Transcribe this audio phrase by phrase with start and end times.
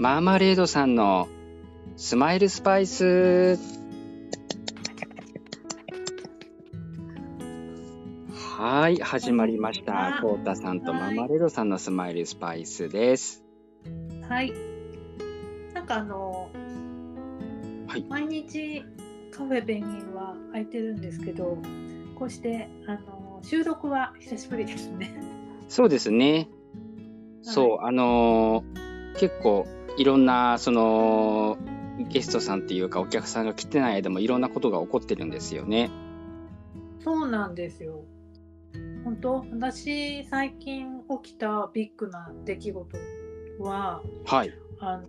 [0.00, 1.28] マーマレードさんの
[1.94, 3.58] スマイルスパイス。
[8.58, 10.20] はい、始まりました。
[10.22, 13.44] コータさんとマーマレードさんのスマイルスパイスです。
[14.26, 14.54] はい。
[15.74, 16.48] なんかあの、
[17.86, 18.82] はい毎日
[19.30, 21.58] カフェペンギンは空いてるんですけど、
[22.18, 25.22] こうしてあの収録は久しぶりですね。
[25.68, 26.48] そうですね。
[27.42, 31.58] そう、あのー結構いろんなその
[32.08, 35.90] ゲストさんっていうかお客さんが来てない間もいろんなことが起こってるんですよね。
[37.00, 38.04] そうなんですよ。
[39.04, 42.98] 本当私最近起きたビッグな出来事
[43.58, 44.52] ははい。
[44.78, 45.08] あの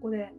[0.00, 0.32] これ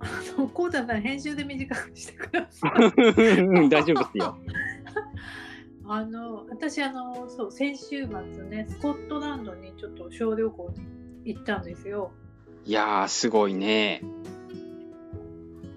[0.00, 2.72] あのコウタさん編集で短くしてください。
[3.68, 4.36] 大丈夫ですよ。
[5.86, 10.93] あの私あのそう先週末ねスコットランドにちょっと小旅行に
[11.24, 12.12] 行ったんですよ。
[12.64, 14.02] いやー、すごいね。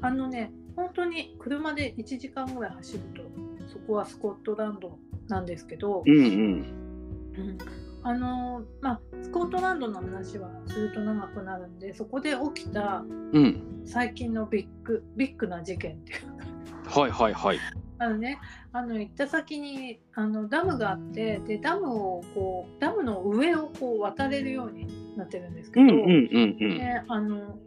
[0.02, 3.24] あのね本当に車で1時間ぐらい走ると
[3.68, 6.24] そこはスコットランドなんですけど、うんうん。
[6.24, 7.58] うん
[8.04, 13.82] あのまあスコットランドの話はすると長くなるんでそこで起きたうん。
[13.86, 17.60] 最近のビッグビッグな事件っていうはいはいはい。
[18.00, 18.40] あのね、
[18.74, 26.78] あの行った先にあのダムがあってでダムをこうダムの上をこう渡れるようになってるんですけど、うんうんうんうん。
[26.78, 27.58] ね、あの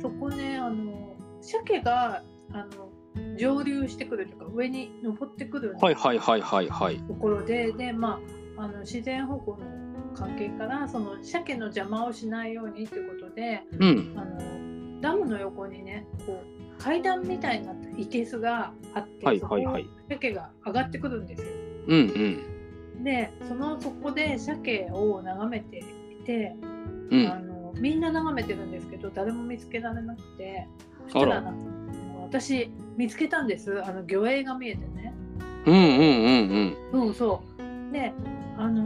[0.00, 6.98] そこねあの鮭があの上流してくるというか上に登ってくるはいはいはいはいはい。
[6.98, 8.20] ところでで、ま
[8.56, 9.66] あ、あの自然保護の
[10.14, 14.14] 関係からその鮭の邪魔をしないようにということでうん。
[14.16, 21.48] あのダムの横にねこう階段みたいになったいけすがあって、はいはいはい鮭が上がってくるんですよ。
[21.88, 21.98] うん
[22.96, 23.04] うん。
[23.04, 25.82] でそのそこで鮭を眺めてい
[26.24, 26.56] て、
[27.10, 27.26] うん。
[27.26, 30.66] あのみんな眺めてるんですけど誰も見つけられなくて
[31.04, 31.54] そしたら
[32.22, 35.14] 私見つけたんですあの魚影が見えてね。
[35.66, 35.84] うんうんう
[36.60, 37.42] んそうそ
[37.90, 38.12] うで
[38.56, 38.82] あの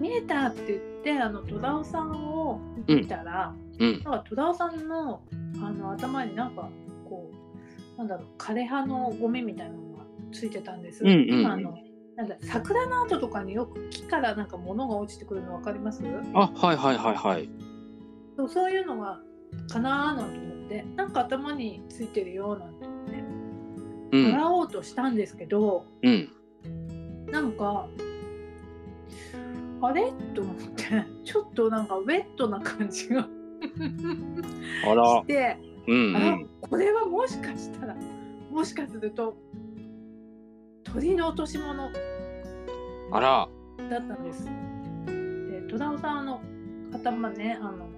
[0.00, 3.88] 見えたって言ってあの戸田さんを見たら、うん。
[3.88, 3.94] うん。
[3.94, 5.22] なんか戸田さんの
[5.62, 6.70] あの頭になんか
[7.08, 7.30] こ
[7.96, 11.04] うなんだろう枯葉のゴミみたいなのがついてたんです。
[11.04, 11.78] うんうんうん今あの
[12.20, 16.02] なんだ桜の後とかによく木からなんか物が落ちてくるの分かります？
[16.34, 17.48] あ、はいはいはいはい。
[18.36, 19.20] そうそういうのが
[19.72, 23.24] かなーなんて思ってなんか頭についてるよなんて思って
[24.12, 24.34] うん。
[24.34, 26.28] 洗おうとしたんですけど、うん。
[27.30, 27.88] なんか
[29.80, 30.12] あれ？
[30.34, 33.26] と思ってちょっとなんかウェットな感じが
[34.86, 35.26] あらし。
[35.26, 35.56] て。
[35.88, 36.46] うんうあん。
[36.60, 37.96] これはもしかしたら
[38.50, 39.38] もしかすると
[40.84, 41.90] 鳥の落とし物
[43.12, 43.48] あら。
[43.88, 44.44] だったんです。
[44.44, 46.40] で戸田さんの
[46.92, 47.88] 頭ねあの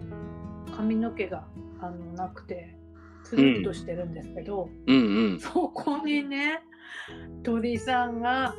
[0.77, 1.47] 髪の毛が
[1.81, 2.77] あのなくて
[3.25, 5.41] つるっとしてるんですけど、うんうん。
[5.41, 6.63] そこにね
[7.43, 8.55] 鳥さんが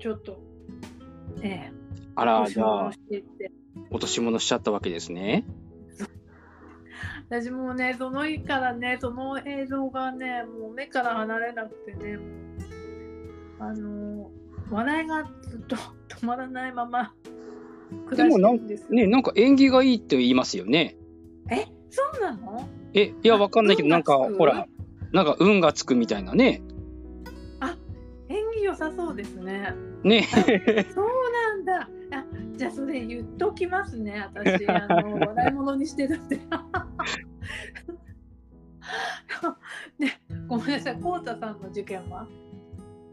[0.00, 0.38] ちょっと
[1.40, 1.72] ね
[2.14, 2.90] あら、落としじゃあ
[3.90, 5.44] 落とし物しちゃったわけですね。
[7.28, 12.18] 私もうねその日からねその映像がねもう目から離れなくてね
[13.58, 14.30] あの
[14.70, 17.12] 笑いがずっと止まらないまま
[18.06, 20.96] 暮らしてるんですね、なんか縁起がいいって言いますよね。
[21.50, 22.68] えそうなの？
[22.94, 24.66] え、いや、わかんないけど、なんか、ほら、
[25.12, 26.62] なんか運がつくみたいなね。
[28.28, 29.74] 縁起良さそうですね。
[30.02, 30.22] ね。
[30.32, 31.88] そうなんだ。
[32.12, 32.24] あ
[32.56, 34.66] じゃあそれ言っときますね私。
[34.66, 36.36] あの 笑い物にしてるって。
[39.98, 40.08] で
[40.48, 42.26] ごめんなさいこうたさんの事件は？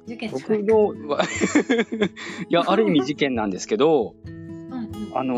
[0.05, 0.63] 事件じゃ僕ない。
[0.63, 1.23] のは、
[2.49, 4.89] いや、ある意味事件なんですけど、うんうん。
[5.13, 5.35] あの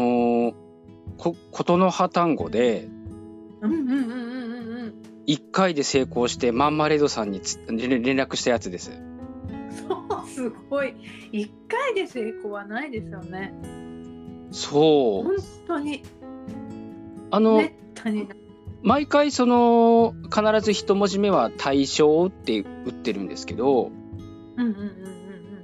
[0.52, 0.54] ー
[1.18, 2.90] こ、ことの葉単語で、
[3.62, 4.94] うんうんうんうんうんうん。
[5.26, 8.92] 一回で成功して、マンマレードさんにつ連連絡したやつです。
[9.88, 10.96] そうすごい。
[11.32, 13.54] 一回で成功はないですよね。
[14.52, 15.24] そう。
[15.24, 15.36] 本
[15.68, 16.04] 当に。
[17.32, 17.64] あの、
[18.84, 23.92] 毎回その、必ず一文字目は対象って打ってるんですけど、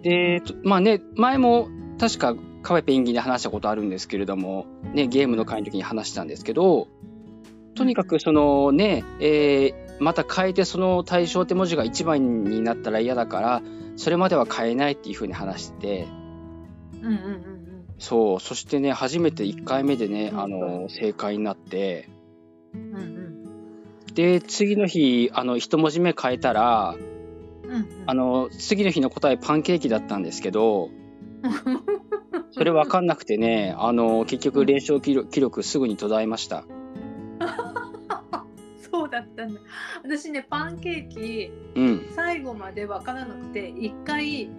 [0.03, 1.69] で、とまあね、前も
[1.99, 6.87] 確かカフェペンギンで話したことあるんですけれども、ね、ゲームの会の時に話したんですけど、
[7.75, 13.61] とにかくそのね、えーまた変えてその対象って文字が一番になったら嫌だから、
[13.97, 15.79] それまでは変えないっていうふうに話して。
[15.81, 16.07] て、
[17.01, 17.15] うんうんう
[17.55, 17.59] ん
[17.99, 22.09] そう、そしてね、初めて1回目でね、うんあの、正解になって、
[22.73, 24.13] うんうん。
[24.13, 26.95] で、次の日、あの、一文字目変えたら、
[27.69, 30.89] うんうんあの、次の日の答えパンケーキだったんですけど、
[32.51, 36.65] それ分かんなくてね、あの結局連勝記録記録すぐに途絶えました。
[38.91, 39.61] そうだったんだ。
[40.03, 42.05] 私ね、パンケーキ、うん。
[42.11, 44.49] 最後まで分からなくて、一回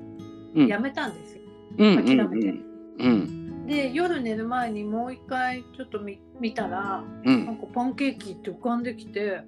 [0.55, 0.67] うん。
[0.67, 1.43] やめたんですよ。
[1.79, 2.65] うんうん諦めてうん。
[2.99, 3.67] うん。
[3.67, 9.43] で、夜寝る前にもう一回ちょっと見見たら、うんなんかパンケーキって浮かんできて、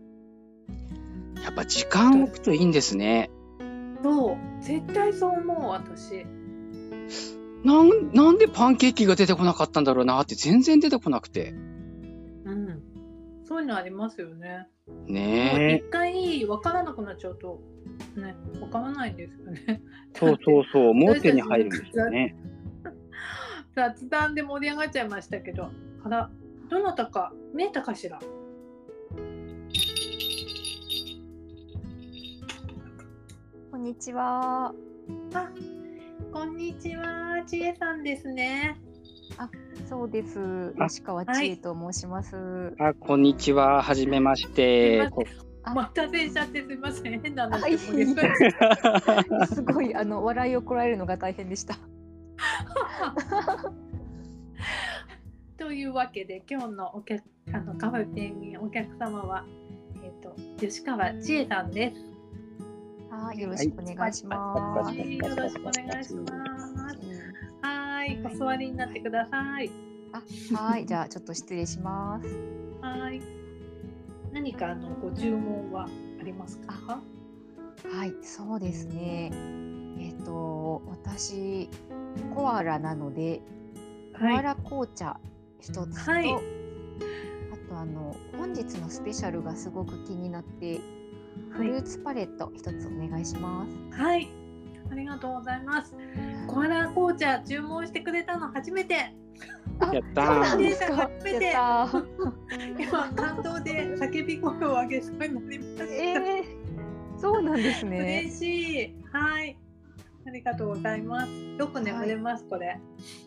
[1.43, 3.31] やっぱ時間置くといいんですね。
[4.03, 6.25] そう、絶対そう思う、私。
[7.65, 11.51] なん、なんでパンケーキが出てこなかったんだろうなって全然出てこなくて。
[12.45, 12.83] うん。
[13.45, 14.69] そういうのありますよね。
[15.07, 17.61] ね一回分からなくなっちゃうと、
[18.17, 19.63] ね、分からないんですよね。
[19.69, 19.81] え。
[20.19, 20.95] そうそうそう。
[20.95, 22.35] もう手に入るんですよね。
[23.77, 25.71] 雑談で盛り上がっちゃいましたけど、
[26.05, 26.31] あら、
[26.69, 28.19] どなたか見えたかしら？
[33.83, 34.73] んにちは。
[35.35, 35.51] あ、
[36.33, 38.79] こんにちは、ちえさんですね。
[39.89, 40.73] そうです。
[40.79, 42.77] あ吉川千恵と申します。
[42.79, 43.83] あ、こんにちは。
[43.83, 45.11] はじめまして。
[45.75, 48.37] また電車ってすみません、変な話はいで盛り上がっ
[49.27, 51.75] ちゃすごいあの笑いをこらえるのが大変でした。
[51.75, 51.79] う
[55.59, 59.45] というわけで、今日のお客あのカフェペンギンお客様は、
[60.05, 62.12] えっ、と吉川千恵さんです。
[63.13, 64.87] はい、よろしくお願いします。
[64.87, 66.27] はいよろしくお願いしま
[66.91, 67.05] す。
[67.61, 69.71] はい、お座りになってください。
[70.15, 70.23] あ、
[70.57, 72.29] はい、じゃあちょっと失礼します。
[72.81, 73.21] はい。
[74.33, 76.73] 何かあのご注文はありますか？
[76.73, 79.31] はい、そうですね。
[79.99, 81.69] えっ、と私
[82.35, 83.43] コアラなので、
[84.19, 85.21] コアラ紅茶
[85.61, 85.75] 一つ
[86.07, 86.39] と、はいあ
[87.69, 90.81] とあの本日のスペシャルがすごく気になって、
[91.51, 94.01] フルーツパレット一つお願いします。
[94.01, 94.29] はい。
[94.91, 95.97] ありがとうございます。
[96.47, 99.15] コアラ紅茶注文してくれたの初めて。
[99.81, 100.63] あやったそうなんー。
[100.63, 100.97] ですか。
[100.97, 102.05] 初めてやったー。
[102.83, 105.85] 今感動で叫び声を上げそうになりました。
[105.85, 107.99] えー、そうなんですね。
[108.01, 108.97] 嬉しい。
[109.13, 109.59] はい。
[110.27, 111.33] ありがとうございます。
[111.59, 112.79] よく眠れます、これ。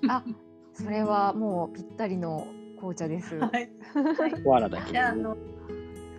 [0.08, 0.24] あ、
[0.74, 2.48] それはもうぴったりの
[2.78, 3.36] 紅茶です。
[3.38, 3.70] はい。
[3.94, 4.44] はい。
[4.44, 4.98] コアラだけじ。
[4.98, 5.36] ゃああの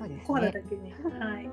[0.06, 0.52] そうですコーラね。
[0.52, 0.92] だけに。
[1.18, 1.50] はい。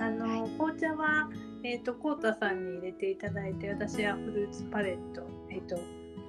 [0.00, 1.28] あの紅茶は
[1.62, 5.22] えっ、とコータさんに入れていただいて、私はフルーツパレット。
[5.50, 5.76] えっ、と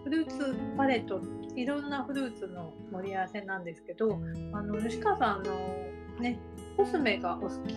[0.04, 1.22] フルーツパレット
[1.56, 4.20] いろんなフルーツの盛り合わせなんですけど、
[4.54, 6.40] あの吉川さんあのね
[6.76, 7.74] コスメがお好き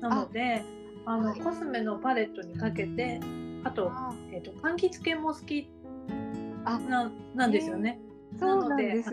[0.00, 0.62] なので、
[1.06, 3.20] あのはいコスメのパレットにかけて、
[3.64, 5.70] あとあえっ、と柑橘系も好き
[6.64, 8.00] あ、ななんですよね。
[8.38, 9.10] そうなんです。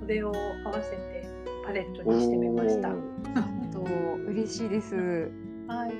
[0.00, 0.32] それを
[0.64, 1.39] 合わせて
[1.70, 2.88] パレットにしてみました。
[2.88, 2.98] おー
[3.38, 3.80] あと
[4.28, 5.30] 嬉しいです。
[5.68, 5.92] はい。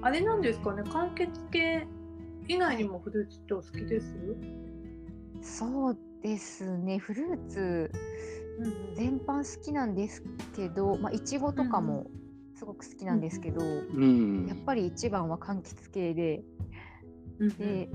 [0.00, 1.86] あれなんですかね、柑橘系
[2.48, 4.16] 以外にもフルーツってお好きです？
[5.42, 6.96] そうですね。
[6.96, 7.92] フルーツ
[8.94, 10.22] 全般好きなんです
[10.56, 12.06] けど、まあいちごとかも
[12.54, 14.56] すごく好きなんですけど、うんやっ。
[14.64, 16.42] ぱり一番は柑橘系で、
[17.38, 17.90] うんで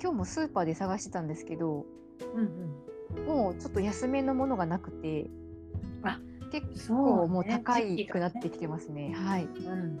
[0.00, 1.84] 今日もスーパーで探してたんですけど、
[2.34, 2.44] うんう
[3.20, 5.28] んもうちょっと安めのものがなくて、
[6.02, 6.18] あ
[6.52, 9.14] 結構もうね高いくなってきてますね。
[9.14, 9.44] はい。
[9.44, 9.98] うん。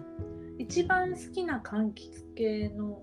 [0.58, 3.02] 一番好きな柑橘系の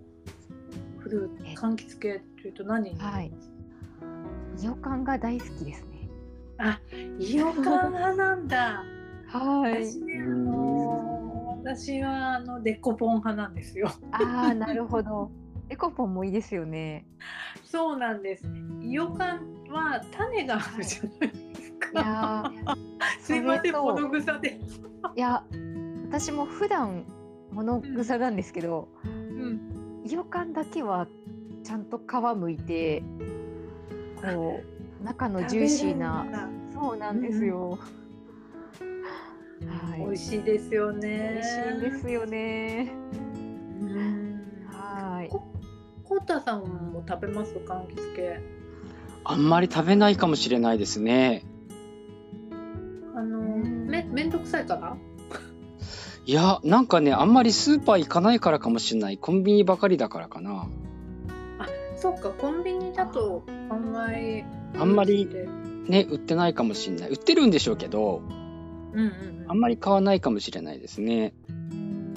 [1.00, 2.92] フルーえツ、柑橘系っていうと何？
[2.92, 3.52] になります？
[4.64, 6.10] イヨカンが大好きですね。
[6.60, 6.80] あ、
[7.18, 8.84] イヨカン派なんだ。
[9.30, 13.90] は私ね、あの私はあのデコポン派なんですよ。
[14.12, 15.32] ああ、なるほど。
[15.70, 17.06] エコポンもいいですよね。
[17.64, 18.46] そうなんです。
[18.82, 22.52] イヨカンは種があるじゃないですいか。
[23.22, 24.60] すいません、物草で。
[25.16, 25.44] いや、
[26.10, 27.06] 私も普段
[27.52, 30.02] 物草なんですけど、うん。
[30.06, 31.08] イヨカンだけは
[31.64, 32.02] ちゃんと皮
[32.38, 33.04] むいて、
[34.22, 34.62] こ
[35.02, 37.78] う 中のジューシーな、そうなんですよ。
[39.68, 40.00] はい。
[40.00, 41.32] 美味しいですよね。
[41.34, 42.92] 美味しいんですよね。
[43.82, 44.42] うん。
[44.72, 45.30] はい。
[45.30, 45.44] こ
[46.04, 47.54] コータさんも食べます？
[47.68, 48.42] 柑橘系。
[49.26, 51.44] あんまり食べないかもしれないですね。
[53.90, 54.98] めめんどくさいから。
[56.26, 59.18] いや、なんかね、あんまりスーパー行かないからかもしれない。
[59.18, 60.68] コンビニばかりだからかな。
[62.00, 64.44] そうかコンビニだとあんまり
[64.74, 65.50] フルーツって
[65.92, 67.10] ね、売ってないかもしれない。
[67.10, 68.22] 売ってるんでしょうけど、
[68.94, 69.52] うんうんうん。
[69.52, 71.34] あんまり買わないかもしれないですね。
[71.50, 72.14] うん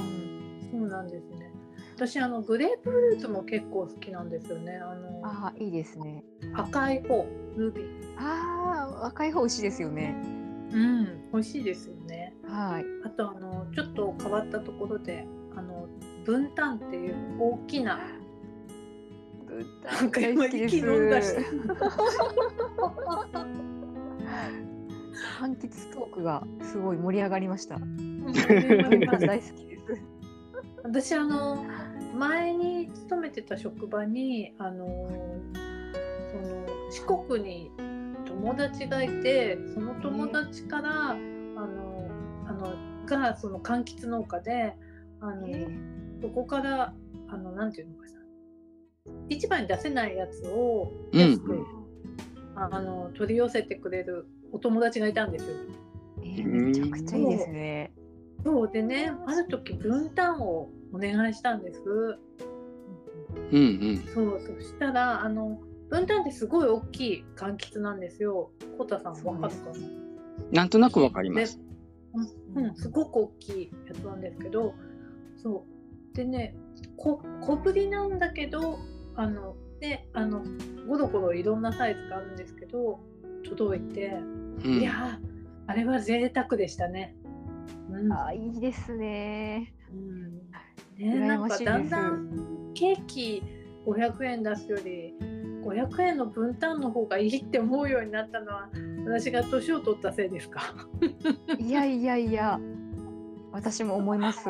[0.70, 1.50] そうなんですね。
[1.96, 4.76] 私あのグレープフルーツも結構好きなんですよね。
[4.76, 6.22] あのああ、いいですね。
[6.54, 7.26] 赤い方
[7.56, 7.86] ルビー。
[8.18, 10.14] ああ、赤い方美味しいですよね。
[10.72, 12.34] うん、美味しいですよね。
[12.44, 12.84] はい。
[13.04, 15.88] あとあのちょっと変わったところであの
[16.24, 18.00] 分担っていう大きな
[19.84, 21.34] なんか今息飲んだし。
[25.42, 27.76] 柑橘トークがすごい盛り上がりました。
[27.76, 28.32] うん大
[29.40, 29.84] 好きです。
[30.84, 31.64] 私あの
[32.14, 34.86] 前に勤めてた職場にあの
[36.30, 37.70] その四国に
[38.32, 42.08] 友達がいてその友達から、あの
[42.48, 44.74] あのがその柑橘農家で
[45.20, 45.68] あの、え
[46.22, 46.94] そこから
[47.28, 48.12] あのなんていうのかな
[49.28, 51.64] 市場に出せないやつをうん安く、
[52.56, 55.56] あの取り寄せてくれるお友達がいたんですよ。
[56.22, 57.92] えーめちゃくちゃいいですね。
[58.44, 61.80] そうでねある時分担をお願いしたんです。
[63.52, 63.58] うんう
[63.92, 63.96] ん。
[64.14, 65.60] そうそしたらあの
[65.92, 68.50] 分担ってすごい大きい柑橘なんですよ。
[68.78, 69.70] コタさんわかるか
[70.50, 70.62] な？
[70.62, 71.60] なんとなくわかります。
[72.54, 74.72] うん、うん、すごく大きいやつなんですけど
[75.36, 75.66] そ
[76.14, 76.54] うでね
[76.96, 78.78] こ小ぶりなんだけど
[79.16, 80.42] あのであの
[80.88, 82.98] ゴロゴロいろんなサイズがあるんですけど
[83.44, 84.06] 届いて、
[84.64, 85.32] うんいやー
[85.66, 87.14] あれは贅沢でしたね。
[87.90, 89.74] うんあいいですね。
[89.92, 90.48] うんね、
[90.98, 91.58] 羨なんか。
[91.58, 93.42] だんだんケーキ
[93.86, 95.14] 500円出すより
[95.62, 98.68] 500円の分担の方がいいって思うようになったのは
[99.06, 100.74] 私が年を取ったせいですか？
[101.58, 102.58] いやいやいや、
[103.52, 104.48] 私も思います。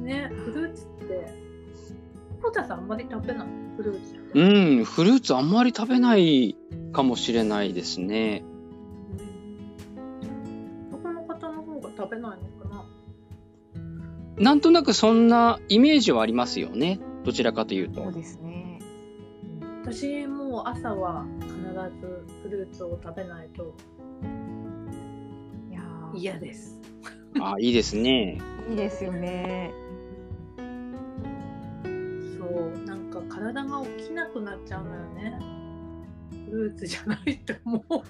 [0.00, 1.32] ねフルーツって
[2.42, 3.46] コタさんあんまり食べない？
[3.76, 4.20] フルーツ。
[4.32, 6.56] うん、フルーツあんまり食べない
[6.92, 8.44] かもしれないですね。
[10.90, 12.84] 他の方の方が食べないのかな？
[14.38, 17.00] なんとなくそんなイメージはありますよね。
[17.24, 18.12] どちらかというとそう。
[18.12, 18.69] ですね。
[19.92, 21.52] 私もう朝は必
[22.00, 23.74] ずフルーツを食べないと
[25.68, 26.80] いやー嫌です。
[27.40, 28.40] あ、いいですね。
[28.68, 29.72] いいですよね。
[30.56, 30.66] そう
[32.86, 35.36] なんか体が起きなくなっちゃうのよね。
[36.48, 38.02] フルーツじゃないと思う。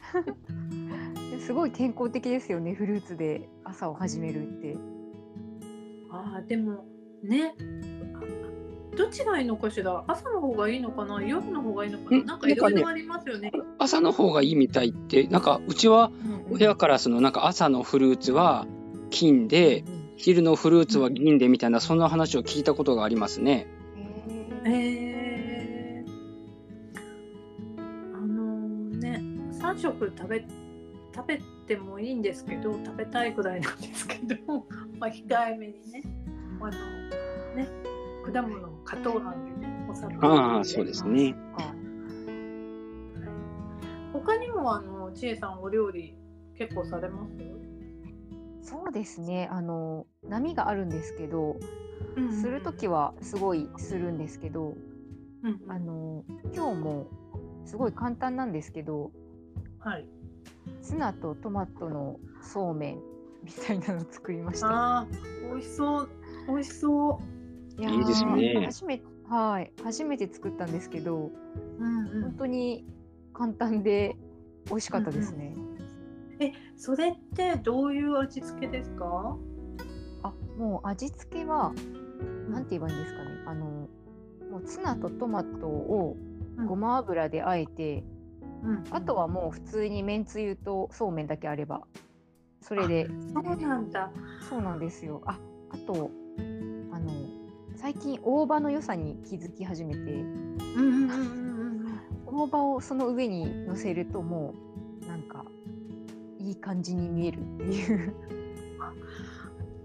[1.40, 2.74] すごい健康的ですよね。
[2.74, 4.76] フルーツで朝を始めるって。
[6.10, 6.84] ああでも
[7.22, 7.54] ね
[9.00, 10.04] どっちがいいのかしら？
[10.06, 11.22] 朝の方がいいのかな？
[11.22, 12.26] 夜の方がいいのかうなん。
[12.26, 13.50] なんかいろいろありますよね。
[13.78, 16.10] 朝の方がいいみたいって、なんかうちは
[16.50, 18.66] 親からそのなんか朝のフルーツは
[19.10, 19.84] 金で、
[20.16, 23.66] 昼のフルーツは銀でみたいなそんな話を聞いたことがありますね。
[24.66, 26.10] えー、
[28.14, 30.44] あのね3食食べ
[31.14, 34.66] 食べてもいいんですけど食べたいぐらいなんですけど、
[35.00, 36.02] まあ、控えめにね。
[36.60, 36.70] あの
[37.56, 37.89] ね
[38.24, 40.26] 果物果糖なんでねお砂糖。
[40.26, 41.34] ああ、そうですね。
[41.56, 41.72] あ
[44.12, 46.16] 他にもあの千恵さんお料理
[46.56, 47.26] 結構されま
[48.62, 48.70] す？
[48.70, 49.48] そうですね。
[49.50, 51.56] あの波があるんですけど、
[52.16, 54.74] うんするときはすごいするんですけど、
[55.42, 55.60] うん。
[55.68, 56.24] あの
[56.54, 57.06] 今日も
[57.64, 59.10] すごい簡単なんですけど、
[59.78, 60.06] はい。
[60.82, 62.98] ツナとトマトのそうめん
[63.42, 64.98] みたいなの作りました。
[64.98, 66.08] あー美味しそう。
[66.48, 67.39] 美味しそう
[67.80, 68.32] いやいいですね。
[68.58, 69.72] ー初めはい。
[69.82, 71.30] 初めて作ったんですけど、
[71.78, 72.84] うん本当に
[73.32, 74.16] 簡単で
[74.66, 75.54] 美味しかったですね。
[76.40, 79.36] えそれってどういう味付けですか？
[80.22, 81.72] あもう味付けは
[82.50, 83.30] なんて言えばいいんですかね。
[83.46, 83.88] あの
[84.50, 86.16] もうツナとトマトを
[86.66, 88.04] ごま油であえて、
[88.62, 91.82] うんあとはもう普通にめんつゆとそうめんだけあれば
[92.60, 94.10] それでそうなんだ。
[94.48, 95.22] そうなんですよ。
[95.24, 95.38] あ
[95.70, 96.10] あと
[98.00, 100.24] 近大葉の良さに気づき始めて
[102.26, 104.54] 大葉をその上に乗せるとも
[105.02, 105.44] うなんか
[106.38, 108.14] いい感じに見えるっていう。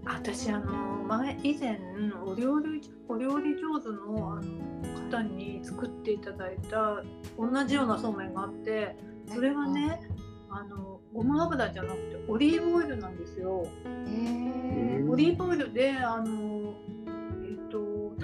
[0.04, 0.72] 私あの
[1.04, 1.78] 前以前
[2.24, 7.02] お料理お料理上手のあの方に作っていただいた
[7.36, 8.96] 同じようなそうめんがあって
[9.34, 10.00] それはね
[10.48, 13.66] あのごま油じゃなくてオリーブオイルなんですよ。
[15.08, 16.55] オリーブオイルであの、えっと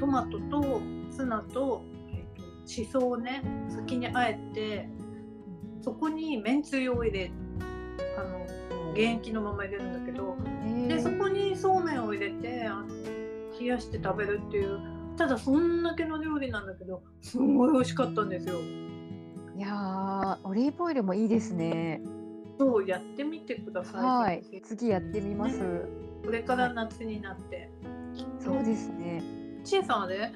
[0.02, 0.80] トマトと
[1.12, 4.88] ツナと,、えっとしそをね先にあえて
[5.80, 7.30] そこにめんつゆを入れ
[8.18, 8.44] あの
[8.94, 10.36] 原液のまま入れるんだけど
[10.88, 12.88] でそこにそうめんを入れてあの
[13.60, 14.80] 冷やして食べるっていう
[15.16, 18.56] ただそんだけの料理なんだけどすごい美味しかったんですよ。
[19.56, 22.02] いやーオリーブオイルもいいですね。
[22.58, 24.02] そうやってみてください。
[24.02, 25.60] はい次やってみます。
[26.24, 27.70] これから夏になって。
[28.40, 29.41] そうですね。
[29.64, 30.32] ちえさんあれ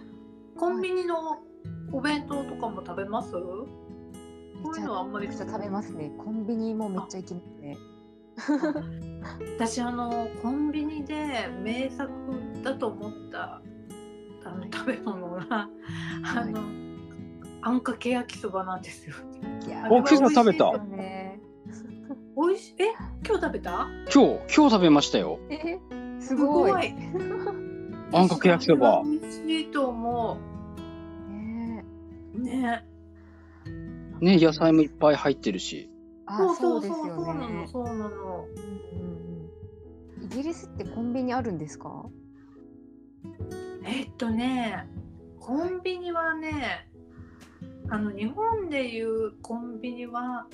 [0.56, 1.38] コンビニの
[1.92, 3.66] お弁当とかも食べます、こ
[4.75, 6.11] ういうのはあんまり食べますね。
[6.18, 7.76] コンビニもめっちゃ行きますね。
[9.56, 12.11] 私あのコンビニで名作
[12.62, 13.62] だと思った
[14.45, 15.68] あの食べ物が、
[16.25, 16.61] あの
[17.62, 19.14] あんかけ焼きそばなんですよ。
[19.90, 20.73] お今朝食べた？
[22.37, 22.75] 美味しい？
[22.83, 22.92] え、
[23.26, 23.88] 今日食べた？
[24.12, 25.38] 今日、今日食べましたよ。
[25.50, 25.78] え
[26.21, 26.95] すすごい。
[28.12, 29.02] あんかけ焼きそば。
[29.04, 30.38] 美味しいと思
[31.28, 31.84] ね
[32.34, 32.40] う。
[32.40, 32.84] ね。
[34.20, 35.90] ね、野菜もいっぱい入ってるし。
[36.26, 37.90] あそうそですそううそうよねそうなの。
[37.90, 38.48] そうなの。
[38.56, 39.16] うんうんうん
[40.18, 42.06] イギリスってコンビニあるんですか？
[43.84, 44.88] えっとね、
[45.38, 46.88] コンビニはね、
[47.88, 50.48] あの日本でいうコンビニは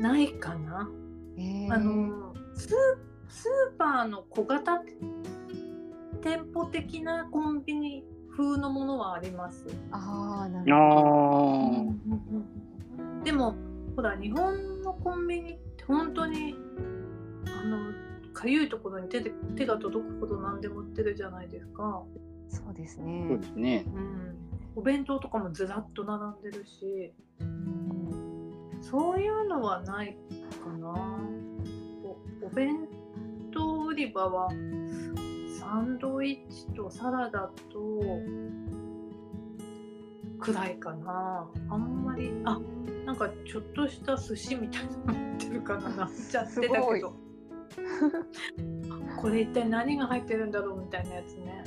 [0.00, 0.90] ないかな。
[1.38, 2.70] えー、あのスー
[3.30, 4.82] スーパーの小型
[6.28, 8.04] 店舗的なコンビニ
[8.36, 9.64] 風のものはあります。
[9.90, 12.12] ああなあるほど。
[13.22, 13.22] ー。
[13.24, 13.54] でも
[13.96, 16.54] ほら日本のコンビニって本当に
[17.46, 17.78] あの
[18.34, 22.04] かゆいところに手で手が届くほど何でも売ってるじゃないですか。
[22.50, 23.42] そうですそうねで。
[23.46, 23.84] すね。
[23.86, 24.36] うん、
[24.76, 30.14] お弁当とかもずらっと並んでるしうんそういうのはない
[30.62, 31.20] かな。
[32.04, 32.86] おお弁
[33.50, 34.48] 当売り場は
[35.68, 38.02] サンドイッチとサラダと
[40.40, 41.46] くらいかな。
[41.68, 42.58] あんまりあ
[43.04, 47.12] なんかちょっとした寿司みたいなの売ってるかななっちゃってたけど。
[49.20, 51.64] これ一体何が入ってるんだろうみたいなやつね。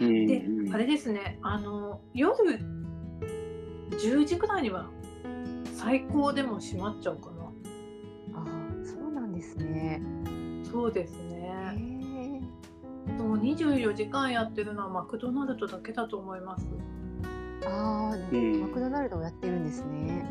[0.00, 0.44] うんで、
[0.74, 2.58] あれですね、あの夜
[3.90, 4.90] 10時ぐらいには
[5.72, 7.52] 最高でも閉まっちゃうかな。
[8.34, 10.02] あーそうなんですね。
[10.64, 11.25] そうですへね。
[13.08, 16.66] えもう24時間やってるのはマクドナルドだけだと思います。
[17.66, 20.24] ああ、うんマクドナルドをやってるんですね。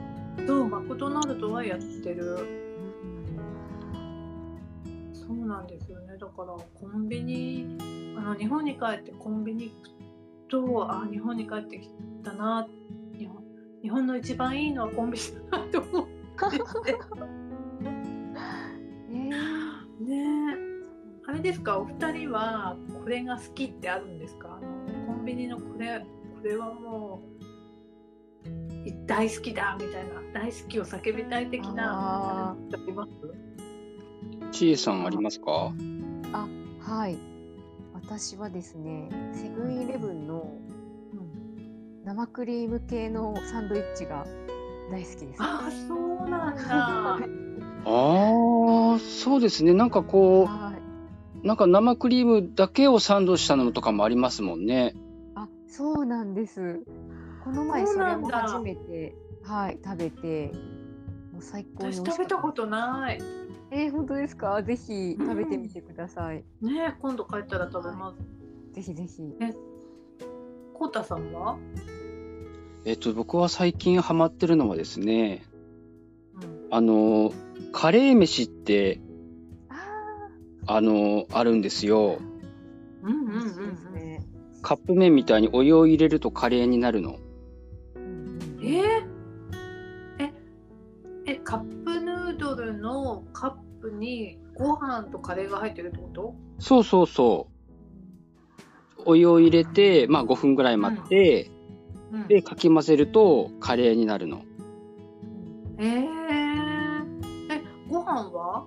[0.47, 2.37] そう、マクドナルドはやってる。
[5.13, 6.17] そうなんですよね。
[6.17, 7.77] だからコンビニ、
[8.17, 9.89] あの日本に帰ってコンビニ行く
[10.49, 11.89] と、あ、日本に帰ってき
[12.23, 12.67] たな。
[13.17, 13.43] 日本
[13.81, 16.95] 日本の一番いいのはコンビニだなと思ってて。
[19.11, 19.29] えー、
[20.05, 20.74] ねえ。
[21.27, 24.59] あれですか、お二人はこれが好きってあるんですか？
[24.61, 24.65] あ
[25.07, 26.05] のコンビニのこれ、こ
[26.43, 27.21] れはも
[28.45, 28.47] う
[28.87, 33.11] い大好きだみたいな、大好きを叫びたい的なあります？
[34.51, 35.73] ちえさんありますか？
[36.31, 36.47] あ、
[36.79, 37.17] はい。
[37.93, 40.53] 私はですね、セブンイレブンの
[42.03, 44.27] 生クリーム系のサンドイッチが
[44.91, 45.41] 大好きです。
[45.41, 47.17] ああ、そうなんだ。
[47.87, 49.73] ああ、そうですね。
[49.73, 50.64] なんかこはい。
[50.64, 50.64] う、
[51.45, 54.95] なんか生クリームだけをサンドしたのとかもありますもんね。
[55.35, 56.81] あ、そうなんです。
[57.43, 60.51] この前それも初めて、はい、食べて、
[61.31, 63.21] もう最高に美味し私食べたことない。
[63.69, 64.63] えー、本当ですか？
[64.63, 66.43] ぜひ食べてみてください。
[66.61, 68.17] ねえ、今度帰ったら食べます。
[68.73, 69.21] ぜひぜひ。
[70.73, 71.57] コウタさんは？
[72.85, 75.45] えっと、僕は最近ハマってるのはですね、
[76.35, 76.67] うん。
[76.71, 77.31] あの、
[77.71, 78.99] カレー飯って、
[80.67, 82.19] ああの、あるんですよ。
[83.03, 83.33] うんうん
[83.89, 84.25] うんね。
[84.61, 87.19] カップ麺みたいにお湯を入れるとカレーになるの。
[88.61, 88.81] えー、
[90.19, 90.33] え、
[91.27, 96.35] え、カップヌードルのカップにご飯とカレーが入ってるってこと？
[96.59, 97.47] そうそうそ
[98.97, 99.03] う。
[99.05, 101.51] お湯を入れて、まあ5分ぐらい待って、
[102.11, 104.41] うんで、かき混ぜるとカレーになるの。
[105.77, 106.05] えー、
[107.51, 108.65] え、ご飯は？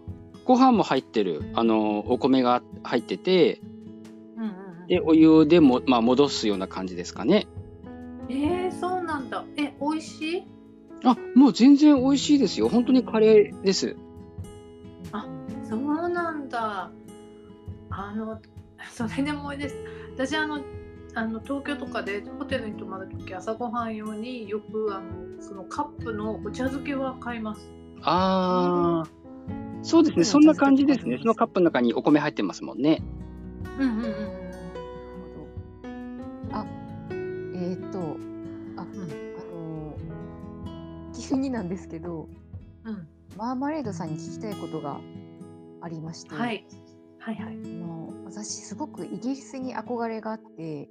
[0.48, 1.42] ご飯も入ってる。
[1.54, 3.60] あの、お米が入ってて、
[4.36, 4.48] うんうん
[4.80, 4.86] うん。
[4.88, 7.46] で、お湯でも、まあ戻すような感じですかね。
[8.30, 9.44] えー、そうなんだ。
[9.58, 10.44] え、美味しい？
[11.04, 12.68] あ、もう全然美味しいですよ。
[12.70, 13.94] 本当にカレーです。
[15.12, 15.26] あ
[15.68, 16.90] そうなんだ。
[17.90, 18.40] あの、
[18.90, 19.76] それで思い出す。
[20.16, 20.60] 私、あの、
[21.14, 27.70] あの東京とかでホテルに泊まるとき朝ごはん用によくあのそのカップのお茶漬けは買います。
[28.02, 29.08] ああ、
[29.82, 30.24] そうですね。
[30.24, 31.18] そんな感じですね。
[31.18, 33.02] そのカップの中にお米入ってますもんね。
[33.78, 34.14] うんうんうんなる
[36.52, 36.58] ほど。
[36.58, 36.66] あ、
[37.10, 37.98] えーっと、
[38.76, 42.28] あ、あのー急になんですけど、
[42.84, 42.94] うん。
[42.94, 43.08] うん。
[43.36, 44.98] マーマレードさんに聞きたいことが
[45.80, 46.66] ありまして、はい。
[47.18, 47.54] はいはい。
[47.54, 50.88] あの私すごくイギリスに憧れがあって、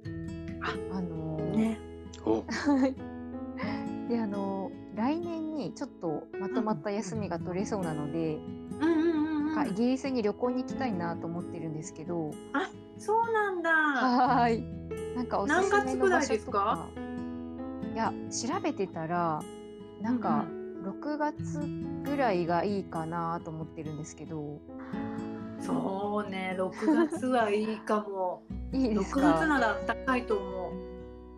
[0.62, 1.78] あのーね。
[2.24, 2.94] おはい。
[4.08, 8.67] で、あのー来年にちょっとまとまった休みが取れそうなので、うん
[9.64, 12.30] かイギリスに旅行に行きたいなと思ってるんですけど、
[12.98, 13.70] そうなんだ。
[13.70, 15.16] はーい。
[15.16, 16.50] なんかおすすめ何月の場ぐらいですか？
[16.50, 16.88] 所とか。
[17.94, 19.40] いや、調べてたら、
[20.00, 20.44] なんか
[20.84, 21.60] 6月
[22.04, 24.60] ぐらいがいいかなと思ってるんですけど、
[25.60, 28.42] そうね、6月はいいかも。
[28.72, 29.20] 6 いいですか？
[29.38, 30.72] 月なら高いと思う。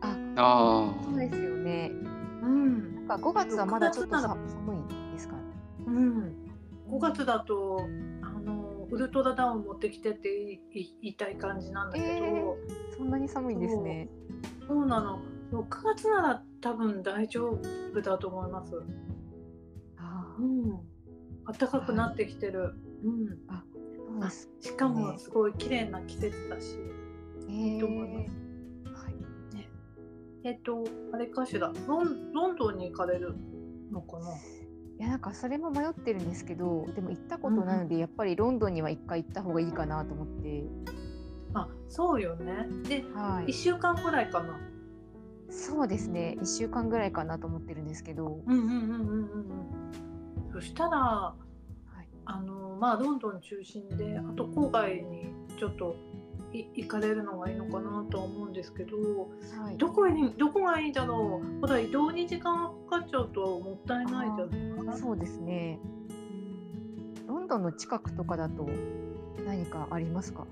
[0.02, 1.90] あ、あそうですよね。
[2.42, 5.34] うんなんか5月はまだちょっとさ6月寒いですか。
[5.86, 6.32] うん、
[6.90, 7.82] 5月だと
[8.90, 12.42] ウルトラダウン持ってきてって言いたい感じなんだけど、え
[12.96, 14.08] そんなに寒いんですね。
[14.66, 15.20] そうなの
[15.52, 17.58] 6月なら多分大丈
[17.92, 18.72] 夫だと思います。
[19.96, 20.70] あうん、
[21.58, 22.74] 暖かくなってきてる。
[23.04, 23.64] うん、あ、
[23.96, 24.50] そうです。
[24.60, 26.76] しかもすごい綺麗な季節だし。
[27.48, 28.24] えいいと思いま
[28.94, 29.14] すはい。
[30.44, 33.34] えっと、あれかしら、ロンロンドンに行かれる
[33.90, 34.28] のかな？
[35.00, 40.62] いやなんかそれも迷ってるんですけどでも行ったことないので、やっぱりロンドンには一回行った方がいいかなと思って
[41.54, 42.66] あ、そうよね。
[42.86, 44.60] で、はい1週間ぐらいかな。
[45.48, 50.52] そうですね1週間ぐらいかなと思ってるんですけど、うんうんうんうんうんうん。
[50.52, 51.34] そしたら、は
[52.02, 56.09] い、あのまあロンドン中心で、あと郊外にちょっとい
[56.52, 58.96] 行かれるのがいいのかなとは思うんですけど、
[59.62, 61.60] はい、どこにどこがいいだろう？
[61.60, 64.46] ほら移動に時間かかっちゃうともったいないじゃ
[64.84, 64.98] ない。
[64.98, 65.78] そうですね。
[67.28, 68.68] ロンドンの近くとかだと
[69.46, 70.46] 何かありますか？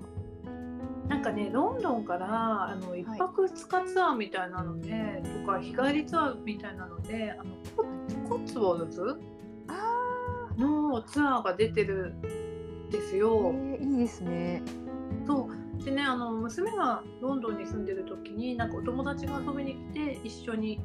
[1.09, 7.83] なんかねロンドンからあの一泊二日ツアーみたいなので、とか日帰りツアーみたいなのであのコ
[8.29, 9.19] コッツウォルズ
[9.67, 12.21] あのツアーが出てるん
[12.89, 13.51] ですー、よ。
[13.53, 14.61] えーいいですね。
[15.25, 20.79] そうでねあの娘がロンドンに住んでる時になんかお友達が遊びに来て一緒に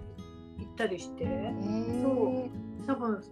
[0.58, 1.24] 行ったりして。
[1.24, 2.48] えー、そ
[2.86, 3.22] 多分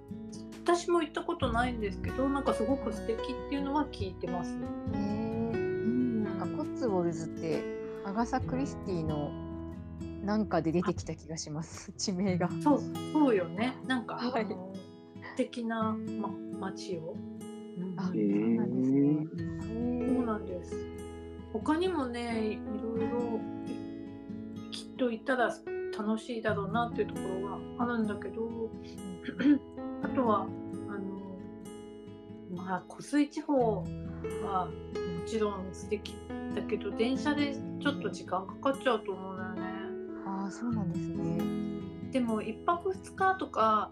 [0.65, 4.57] 私も行ったことないんですけどなんかすごく素敵っていうのは聞いてます。
[4.93, 6.39] えー、うんなん。
[6.39, 7.63] かコッツウォルズって
[8.05, 9.31] アガサ・クリスティの
[10.25, 11.93] なんかで出てきた気がします。
[11.99, 12.49] 地名が。
[12.63, 12.81] そう
[13.13, 13.77] そうよね。
[13.87, 14.47] なんか、はい。
[14.47, 17.17] 素敵な、ま、街を、
[17.79, 17.95] うん。
[17.99, 18.99] あへそうなんですね。
[19.67, 20.75] ーそうなんです
[21.53, 25.55] 他にもねいろいろいきっと行ったら
[25.97, 28.43] 楽しいだろうなっていうところがあるんだけど
[30.03, 30.45] あとはあ
[32.57, 33.85] のまあ湖水地方
[34.45, 34.71] はも
[35.27, 36.15] ちろん素敵
[36.55, 39.63] だけど電車でちょっと時間かかっちゃうと思うんだよね。
[40.27, 42.11] ああそうなんですね。
[42.11, 43.91] でも1泊2日とか、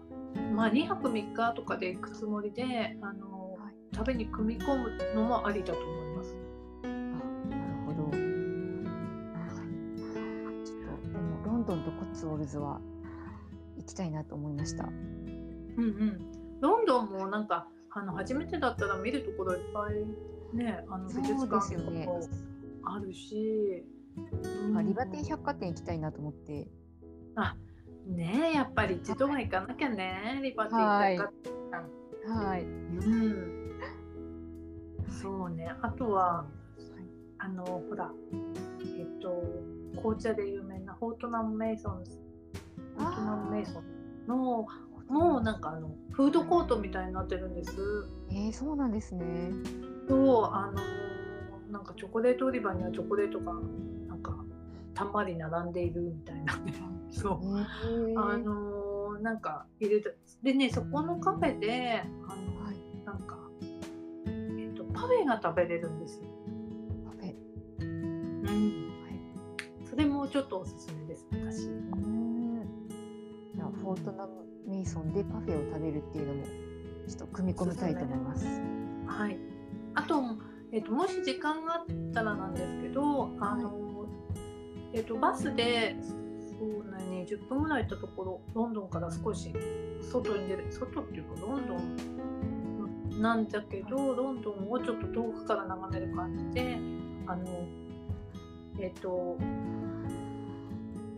[0.53, 3.73] まあ、2泊3日とかで行くつもりであの、はい。
[3.93, 6.00] 旅に組み込むのもありだと思い
[12.21, 12.79] ドンとコッツウォルズは
[13.77, 14.85] 行きたいなと思いました。
[14.85, 16.19] うんうん、
[16.61, 22.21] ロンドンもなんかあの初めてだったら見るところいっぱいねあの美術館とかも
[22.83, 23.83] あるし、
[24.69, 24.77] うん。
[24.77, 26.67] あリバティ百貨店行きたいなと思って。
[28.07, 30.39] ねえやっぱり一度は行かなきゃね。
[30.41, 31.33] リバティ百貨
[32.23, 32.35] 店。
[32.35, 32.63] はい。
[32.63, 33.71] うん。
[35.21, 35.71] そうね。
[35.81, 36.45] あとは
[37.37, 38.11] あのほら
[38.97, 42.21] えっと紅茶で有名なホートナム・メイソンズ。
[42.97, 44.67] ホートナム・メイソンの
[45.11, 47.71] もうなんかあのフードコートみたいになってるんです。
[48.29, 49.51] えー、そうなんですね。
[50.07, 50.81] そうあの
[51.69, 53.53] なんかチョコレート売り場にはチョコレートが
[54.07, 54.37] なんか
[54.93, 56.55] たんまり並んでいるみたいな。
[56.57, 56.73] ね。
[57.11, 57.59] そう。
[57.59, 63.37] えー、あのなんか入れたでねそこのカフェであのはいなんか
[64.25, 66.29] えっとパフェが食べれるんですよ。
[67.05, 67.35] カフェ。
[67.81, 68.90] うん
[70.21, 71.65] もちょっとおすすめです私。
[71.65, 72.63] うーん
[73.55, 76.45] じゃフォートナム・メイソンでパフェを食べるっていうのも
[77.07, 78.45] ちょっと組み込みたいと思います。
[79.07, 79.39] はい。
[79.95, 80.23] あと、
[80.71, 84.05] えっと、もし時間があったらなんですけど、あの、
[84.93, 89.51] えっと、バスで、そうね、20分ぐらい行ったところ、ロンドンから少し
[90.03, 96.77] 外に出る、外っていうか、ロンドンなんだけど、ロンドンをちょっと遠くから眺める感じで、
[97.25, 97.45] あの、
[98.79, 99.37] えっと、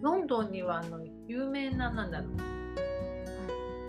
[0.03, 2.29] ロンドンにはあの有名な、なんだろう、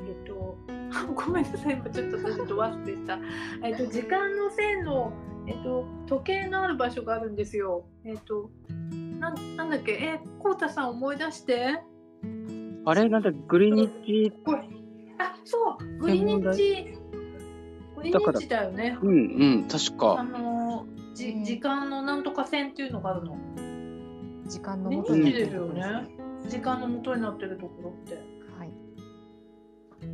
[0.06, 0.56] えっと、
[0.94, 3.18] あ ごめんなさい、今ちょっと私ド忘れした。
[3.66, 5.12] えっと、時間の線の、
[5.48, 7.84] えっと、時計のある場所があるんですよ。
[8.04, 8.48] えっと、
[9.18, 11.82] なんなんだっけ、え、こうたさん思い出して。
[12.86, 13.08] あれ？
[13.08, 14.58] なんだ、グリニッジ、これ
[15.18, 16.96] あ、そう、グリニッチ。
[17.96, 18.96] グリニッチだよね。
[19.02, 19.14] うんう
[19.62, 20.22] ん、確あか。
[20.22, 23.36] の、じ、時間のなんとか線っていうのがあるの。
[24.46, 25.82] 時間のグリニ元にッチですよね。
[26.48, 28.14] 時間の元になってるところって。
[28.58, 28.72] はい。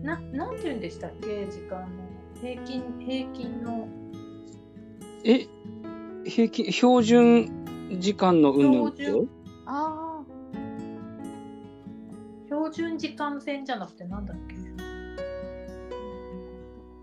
[0.05, 1.88] な、なんて言うんでしたっけ、時間の。
[2.40, 3.88] 平均、平均の。
[5.25, 5.47] え、
[6.25, 7.64] 平均、標準
[7.99, 9.05] 時間の運動って？
[9.05, 9.31] 標準？
[9.66, 10.23] あ
[12.47, 14.55] 標準時間線じゃなくてなんだっけ？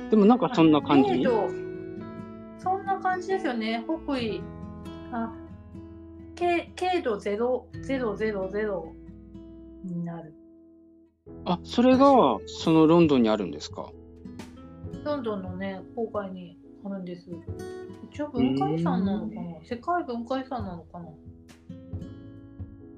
[0.10, 1.10] でもなんかそんな感じ？
[1.12, 1.50] えーと
[2.60, 3.86] そんな感じですよね。
[4.06, 4.42] 北緯。
[5.12, 5.34] あ
[6.38, 8.94] 経経度0 0 0 0
[9.84, 10.34] になる。
[11.46, 13.90] あ、それが、そのロンドンにあるんですか？
[15.04, 17.30] ロンドンのね、郊外にあるんです。
[18.12, 19.42] 一応文化遺産なのかな？
[19.64, 21.10] 世界文化遺産なのかな？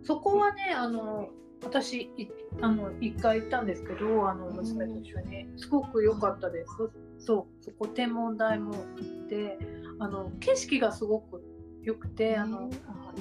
[0.03, 1.29] そこはね、あの、
[1.63, 2.27] 私、い
[2.61, 5.47] あの、一回行ったんですけど、あの、娘と一緒に。
[5.57, 6.71] すごく良かったです。
[7.19, 8.79] そう、そこ天文台も行
[9.25, 9.57] って、
[9.99, 11.41] あの、景色がすごく
[11.83, 12.69] 良くて、あの、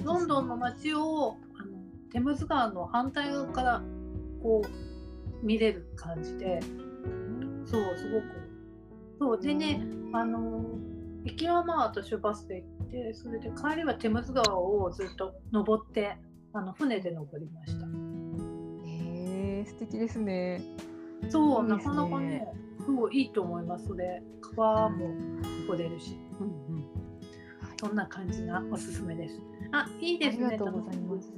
[0.04, 1.78] ロンドンの街をあの
[2.12, 3.82] テムズ川の反対側から
[4.42, 6.60] こう見れる感じで
[7.64, 8.24] そうすごく。
[9.20, 10.64] そうでねあの
[11.24, 16.16] 行きはまあ私はバスで行ってそれで帰りはテムズ川をずっと登って
[16.52, 17.86] あの船で登りました。
[17.86, 20.62] へえ素敵ですね。
[21.28, 21.82] そうね。
[21.82, 22.46] かなかね
[22.86, 23.88] そういいと思います。
[23.88, 24.22] それ
[24.56, 25.08] 川も
[25.62, 26.16] 登れるし、
[27.80, 29.40] そんな感じがおすすめです
[29.72, 31.32] あいいですねありがとうございます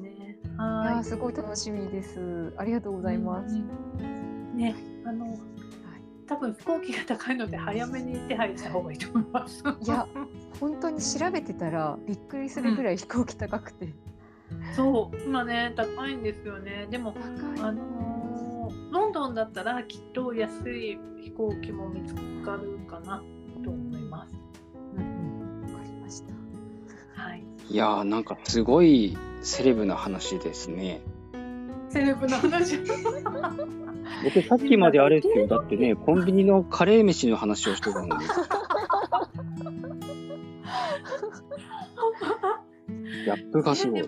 [0.56, 2.52] はーすごい楽しみです。
[2.58, 3.54] ありがとうございます。
[3.54, 3.58] う
[4.02, 4.74] んね、
[5.06, 5.38] あの、
[6.26, 9.64] 多分飛行機が高いので早めに手配した方がいいと思います。
[9.82, 10.06] いや
[10.60, 13.94] 本当に調べてたらびっくりするぐらい飛行機高くて。
[14.76, 16.86] そう、今ね高いんですよね。
[16.90, 23.22] でも高あのーロンドンだったらきっと安い飛行機も見つかるかな
[23.64, 24.34] と思います。
[24.96, 26.39] うんわかりました。
[27.70, 27.74] はい。
[27.74, 31.00] いやー、なんかすごいセレブな話ですね。
[31.88, 32.78] セレブの話。
[34.24, 35.46] 僕さっきまであれですよ。
[35.46, 38.26] だってね、コンビニのカレー飯の話をしてたのに。
[43.24, 44.00] ギャップがすごい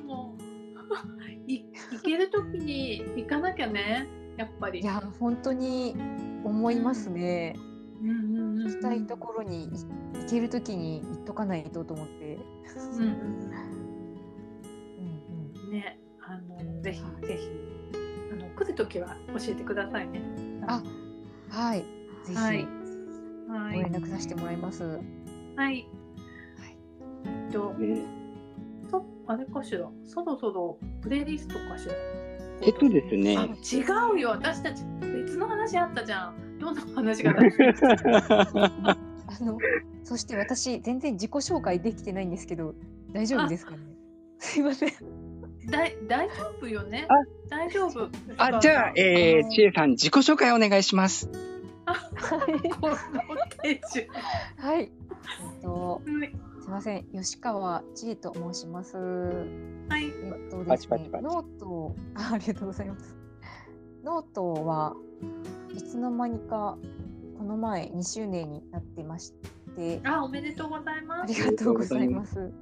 [1.47, 4.81] い行けるときに行かなきゃね、やっぱり。
[4.81, 5.95] いや本当に
[6.45, 7.55] 思いますね。
[8.03, 12.39] うんうんうんうん行きたいところにい行けるときに行っとかないとと思って。
[12.77, 13.52] うんうんうんうん
[15.73, 17.49] ね、あのぜひぜひ
[18.33, 20.21] あの来るときは教えてくださいね。
[20.67, 21.81] あうん、はい。
[21.81, 21.87] ぜ
[22.29, 22.67] ひ、はい
[23.49, 24.85] ごはい連絡させてもらいます。
[25.57, 25.87] はい。
[27.25, 28.05] えっと、ね
[28.91, 31.95] そあれかしら、そろそろプレイリストかしら？
[32.63, 33.37] えっとですね。
[33.39, 33.83] あ違
[34.17, 36.37] うよ、私たち別の話あったじゃん。
[36.63, 38.97] どんな話が あ
[39.41, 39.59] の
[40.05, 42.75] そして私全然自己紹介できてないんですけど
[43.13, 43.79] 大丈夫ですかね？
[44.39, 44.91] すいません。
[45.71, 47.07] 大大丈夫よね？
[47.09, 47.15] あ。
[47.49, 48.09] 大丈夫。
[48.39, 51.29] あ、じゃあ、えー、ちえさん、自己紹介お願いします。
[51.85, 52.37] は
[54.79, 54.83] い。
[54.83, 54.89] え
[55.59, 58.97] っとはいすいません吉川千恵と申します。
[58.97, 60.05] はい。
[60.05, 63.17] えっとですねパチパチパチノートあありがとうございます。
[64.05, 64.95] ノートは
[65.75, 66.77] いつの間にか
[67.39, 69.33] この前2周年になってまし
[69.77, 70.01] て。
[70.05, 71.35] あ、おめでとうございまあす。
[71.35, 72.53] りがとうございます。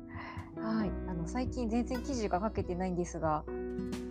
[0.63, 3.51] はい、あの最近全然記事が書けてないんですが、え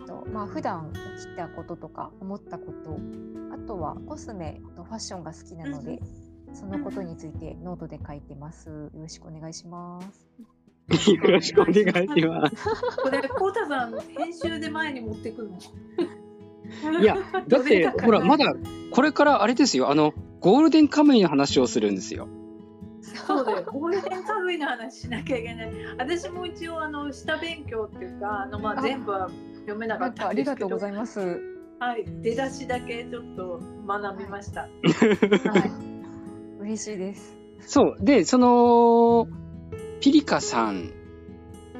[0.04, 2.98] っとまあ普段起きたこととか思ったこと、
[3.54, 6.00] あとはコスメとファッションが好きなので、
[6.52, 8.68] そのことについてノートで書いてます。
[8.68, 10.26] よろしくお願いします。
[11.12, 12.56] よろしくお願いします。
[13.00, 17.00] これ、コウタさん、編集で前に持ってくるの？
[17.00, 18.52] いや、だって、ほら、まだ、
[18.90, 22.26] これからあれですよ、あの、ゴールデンカムイの話をするんですよ。
[23.02, 25.72] そうだよ、ゴールデンカムイの話しなきゃいけない。
[25.98, 30.78] 私も一応、あの、下勉強っていうか、あの、まあ、あ全部は読めなかったんですけどりがとうご。
[30.78, 31.20] ざいます。
[31.20, 31.36] は
[31.80, 34.66] はい、出だしだけちょっと学びました。
[34.66, 34.70] い、
[36.60, 37.34] 嬉しいです。
[37.60, 38.04] そう。
[38.04, 39.28] で、その、
[40.00, 40.92] ピリカさん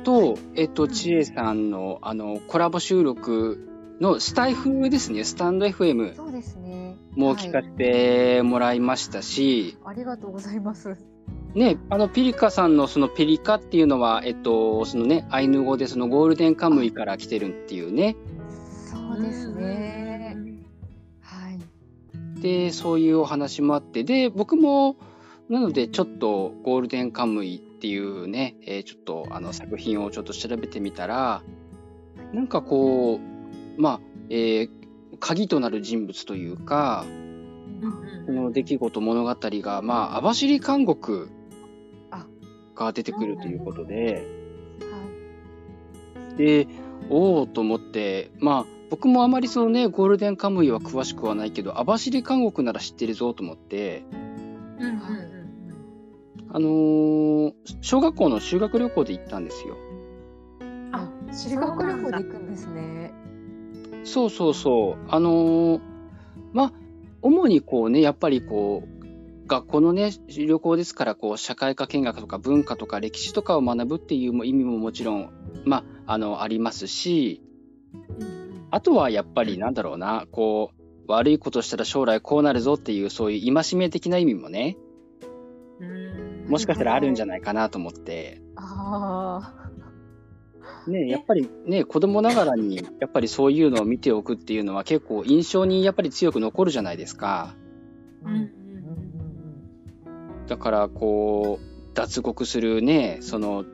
[0.02, 3.68] と、えっと、ちえさんの、あの、コラボ収録
[4.00, 6.96] のスタイフですね、スタンド FM そうですね。
[7.14, 10.96] も聞かせてもらいましたし、ありがとうございます。
[11.54, 18.16] ね、あの、ピリカさんのそのペリカっていうのは、えっと、そのね、アイヌ語でそのゴールデンカムイから来てるっていうね。
[18.88, 20.36] そうですね。
[21.20, 22.40] はい。
[22.40, 24.96] で、そういうお話もあって、で、僕も、
[25.48, 31.42] なので、ちょっとゴールデンカムイっていうね、えーちょっとあの作品をちょっと調べてみたら、
[32.32, 34.70] なんかこう、まあ、えー
[35.18, 37.04] 鍵となる人物というか、
[38.26, 41.30] この出来事物語が、まあ、網走監獄
[42.10, 42.26] あ
[42.74, 44.26] が出てくるということで、
[44.80, 46.36] はい。
[46.36, 46.68] で、
[47.08, 54.04] おおと思って、まあ、僕もあまりそのね、ゴールデンカムイは詳しくはないけど、網走監獄なら知ってるぞと思って、
[54.78, 55.00] うんうん
[56.52, 59.76] あのー小学校の修学旅行で行ったんですよ。
[60.60, 60.90] うん。
[60.92, 63.12] あ、修学旅行で行くんですね。
[64.02, 65.06] そうそうそう。
[65.08, 65.80] あのー
[66.52, 66.72] まあ、
[67.22, 75.30] 主にこうね、やっぱりこう、学校のね、旅行ですから、こう、社会科見学とか文化とか歴史とかを学ぶっていう意味ももちろん、
[75.64, 77.42] まあ、あの、ありますし、
[78.70, 84.76] あとはやっぱりなんだろうな、こう、悪いことしたら将来こうなるぞっていう、そういう戒め的な意味もね、
[85.80, 86.46] うん。
[86.48, 89.69] もしかしたらあるんじゃないかなと思って、あ
[90.86, 97.54] ね、やっぱりね、子供ながらに、やっぱりそういうのを見ておくっていうのは結構印象にやっぱり強く残るじゃないですか。
[98.24, 98.28] あ。
[98.28, 98.50] うんうん
[100.46, 103.64] だから、こう、脱獄するね、その、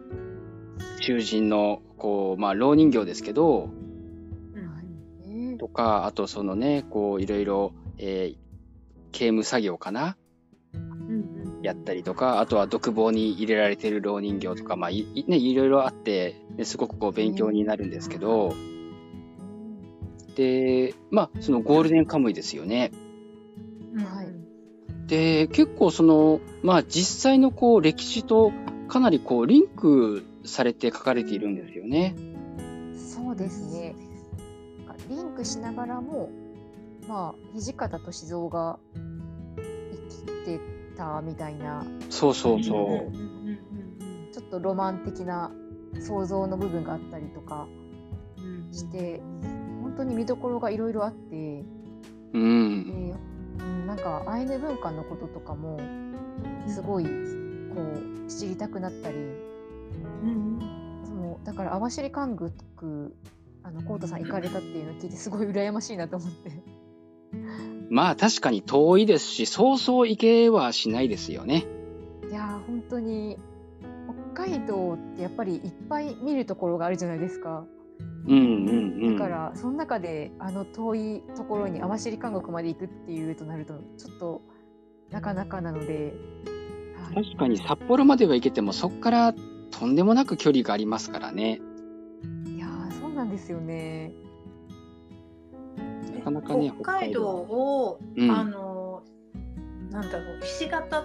[1.00, 3.70] 囚人の、こう、まあ、老人形ですけど、
[5.24, 8.46] うんえとか、あとそのね、こう、いろいろ、えー
[9.16, 10.18] 刑務作業かな
[10.74, 11.35] うん
[11.66, 18.54] やったりとか、あとは独房に入れられてる老人形とか、まあ、いいね、いろいろあって、ねすごくこう、勉強になるんですけど、
[20.36, 22.92] で、まあ、そのゴールデンカムイですよね。
[23.94, 24.26] うんはい
[25.06, 28.52] で、結構その、まあ、実際のこう、歴史と
[28.88, 32.16] かなりこう、リンクされて書かれているんですよね。
[32.96, 33.94] そうですね。
[35.08, 36.30] リンクしながらも、
[37.06, 38.78] まあ、土方歳三が
[39.56, 39.62] 生
[40.08, 43.12] きてたみたいな、そうそうそうんうんう。
[43.48, 43.58] うん
[44.32, 45.50] ちょっとロマン的な
[45.98, 47.66] 想像の部分があったりとか
[48.70, 49.22] して、
[49.82, 51.64] 本当に見どころがいろいろあって、
[52.34, 52.84] うん。
[52.84, 53.14] で
[53.58, 55.80] うん、なんかアイヌ文化のこととかも
[56.66, 60.58] すごいこう知りたくなったり、うん
[61.04, 63.14] そのだから網走監獄
[63.62, 66.50] あのコウタさん行かれたっていうのを聞いてすごい羨ましいなと思って。
[67.88, 71.66] まあ、確かに遠いですし、そうそう行けはしないですよね。
[72.28, 73.38] いやー本当に
[74.34, 77.64] 北海道ってやっぱりいっぱい見るところがあるじゃないですか。
[78.26, 78.68] うんうん
[79.04, 79.16] うん。
[79.16, 84.42] だからその中であの遠いところに網走監獄まで行くっていうとなるとちょっと
[85.10, 86.14] なかなかなので、
[86.96, 89.34] はい確かに札幌までは行けても、そこから
[89.70, 91.60] とんでもなく距離がありますからね。
[92.46, 94.12] いやーそうなんですよね。
[96.30, 98.30] なかなかね、北海道を、うん。
[98.30, 99.02] あの
[99.90, 101.04] なんだろうひし形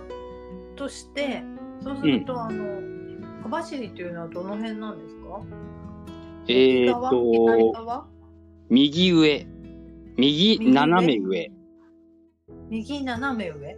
[0.75, 1.43] として
[1.81, 2.81] そうすると、あの
[3.45, 5.41] 網走というのはどの辺なんですか？
[6.47, 8.07] えー右っと、側？
[8.69, 9.47] 右上。
[10.17, 11.51] 右斜め上。
[12.69, 13.77] 右斜め上？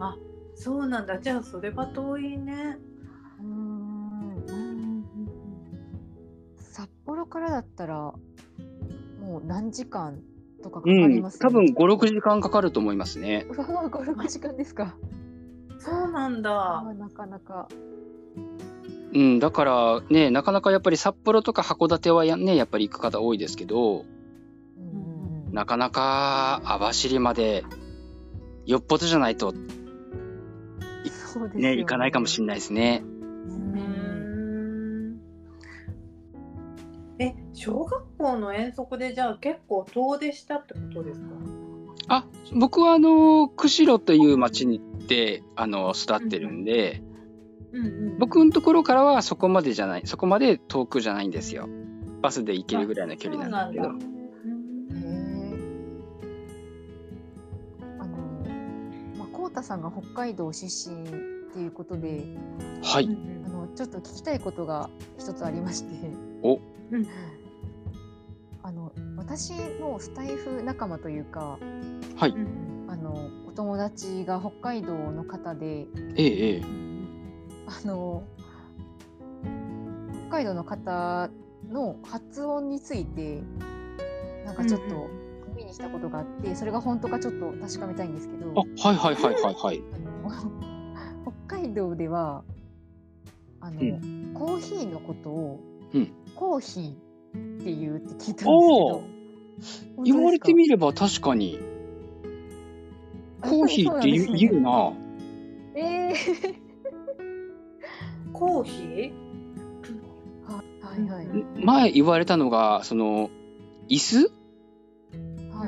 [0.00, 0.16] あ
[0.54, 1.18] そうなんだ。
[1.18, 2.78] じゃあそれは遠いね。
[3.40, 4.44] うーん。
[6.56, 10.20] 札幌からだったらもう何時間
[10.68, 11.30] とかかかうんりま。
[11.30, 13.46] す、多分5、6時間かかると思いますね。
[13.50, 14.94] うわー56時間ですか。
[15.78, 17.68] そうなんあだーなかなか。
[19.14, 27.64] うん、だからね、なかなかやっぱり札幌とか函館はやね、やっぱり行く方多いですけど、うんなかなか網走まで
[28.66, 29.54] よっぽどじゃないと
[31.32, 33.02] そうですよね、行かないかもしれないですね。
[33.02, 33.48] う
[37.18, 41.26] え小学校の遠足でじゃあ結構遠出したってことですか？
[42.10, 47.02] あ、僕はあの、釧路という町にで、あの、育ってるんで、
[47.72, 51.68] うんうん僕のところからはそこまでじゃない、そこまで遠くじゃないんですよ。
[52.22, 53.94] バスで行けるぐらいの距離なんですけど。
[53.94, 54.08] へー
[58.00, 58.16] あの、
[59.18, 61.08] まあ、こうたさんが北海道出身っ
[61.52, 62.24] ていうことで、
[62.82, 63.08] はい。
[63.44, 65.90] あのちょっと聞きたいことが一つありまして。
[66.42, 66.58] お
[66.90, 67.06] うん
[68.62, 71.58] あの私のスタイフ仲間というか
[72.16, 72.30] はい。
[72.30, 76.62] うんあのお友達が北海道の方でええ、ええ。
[77.66, 78.22] あの
[80.28, 81.28] 北海道の方
[81.70, 83.42] の発音について
[84.46, 85.10] なんかちょっうんと
[85.48, 89.82] 耳にしたことがあって、それが本当かちょっと確かめたいんですけどあ、はいはいはいはいはい。
[89.92, 92.42] あの北海道では
[93.60, 94.00] あの、う
[94.34, 95.60] コーヒーのことを、
[95.94, 96.12] うん。
[96.34, 98.50] コーヒーって言うって聞いたんですけお
[98.90, 100.04] どー。
[100.04, 101.58] 言われてみみれば確かに、
[103.40, 104.92] コーヒーって言う言うな。
[105.74, 106.54] えー。
[108.32, 109.12] コーヒー？
[110.46, 111.44] はいはいはい。
[111.64, 113.30] 前言われたのが、その、
[113.88, 114.32] 椅子？
[115.52, 115.66] は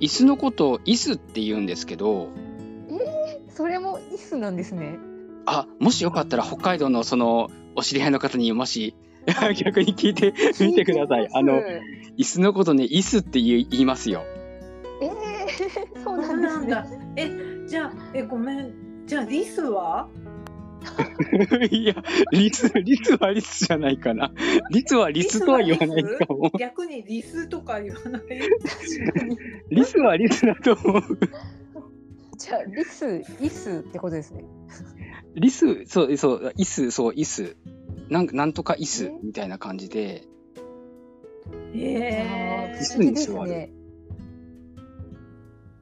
[0.00, 0.04] い。
[0.04, 2.28] 椅子のことを椅子って言うんですけど、
[3.48, 4.98] それもイスなんですね。
[5.46, 8.94] あ、もしよかったら北海道のその、お知り合いの方にもし、
[9.54, 11.28] 逆に聞いてみてください。
[11.32, 11.60] あの、
[12.18, 14.22] 椅子のことね、椅子って言いますよ。
[15.02, 17.12] えー、 そうなんだね。
[17.16, 17.30] え
[17.66, 18.72] じゃあえごめん
[19.06, 20.08] じゃあリスは？
[21.70, 21.94] いや、
[22.30, 24.30] リス、リスはリスじゃないかな。
[24.70, 26.50] リスはリスとは言わないかも。
[26.58, 28.22] 逆にリスとか言わない？
[29.70, 31.02] リスはリスだと思う。
[32.38, 34.44] じゃあリスイスってことですね。
[35.34, 37.56] リス、そう、そう、イス、そう、イス。
[38.08, 40.24] なんなんとかイスみたいな感じで。
[41.74, 43.50] え椅子に座る。
[43.50, 43.72] ね。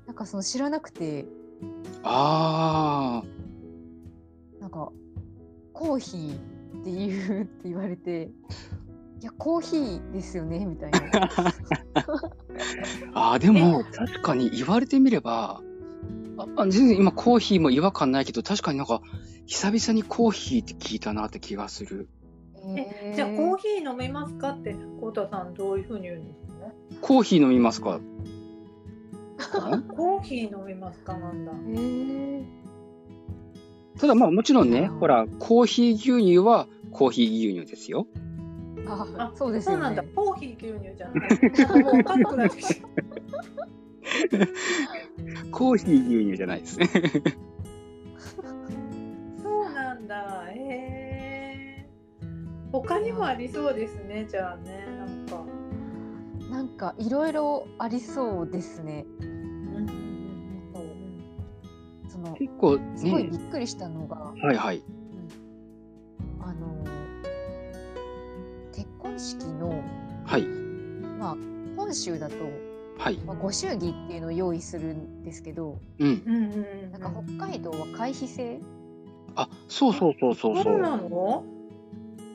[0.06, 1.26] なんかその知らなくて、
[2.02, 3.22] あ
[4.60, 4.92] なんか
[5.72, 8.30] コーヒーって言うって言われて、
[9.20, 11.00] いやコーヒーですよねみたいな。
[11.24, 11.54] あ。
[13.32, 15.62] あーでも、確かに言われてみれば、
[16.36, 19.00] ああ全然今コーヒーも違和感ないけど、確かになんか、
[19.46, 22.08] 久々にコーヒーって聞いたなって気がする。
[22.76, 26.54] えじゃあコーヒー飲みますかってコウタさんどういうふうに言うんですか
[27.02, 28.00] コーヒー飲みますか？
[29.96, 31.52] コーヒー飲みますかなんだ。
[31.68, 32.44] えー
[34.00, 38.08] ただまあもちろんね、ほら、コーヒー牛乳はコーヒー牛乳ですよ。
[38.88, 40.08] ああそうですよそうなんだね。。
[40.16, 41.80] コーヒー牛乳じゃない。
[41.84, 42.88] もう分かんなくなってきた。
[45.50, 46.88] コーヒー牛乳じゃないですね。
[49.42, 50.46] そうなんだ。
[50.50, 51.88] へえ。
[52.72, 54.26] 他にもありそうですね。
[54.28, 55.44] じゃあね、なんか。
[56.50, 59.06] なんかいろいろありそうですね。
[59.20, 59.44] うん
[62.08, 64.82] その結構すごいねびっくりしたのが、はいはい。
[66.40, 66.84] あの
[68.72, 69.82] 結婚式の
[70.24, 70.42] はい。
[71.18, 71.36] まあ
[71.76, 72.36] 本州だと、
[72.98, 73.16] はい。
[73.26, 76.22] まあ、ご祝儀っていうのを用意するんですけど、うん。
[76.26, 76.52] うんうん
[76.84, 76.92] うん。
[76.92, 78.60] なんか北海道は会費制？
[79.36, 80.64] あ、そうそうそうそうそう。
[80.64, 81.44] そうなの？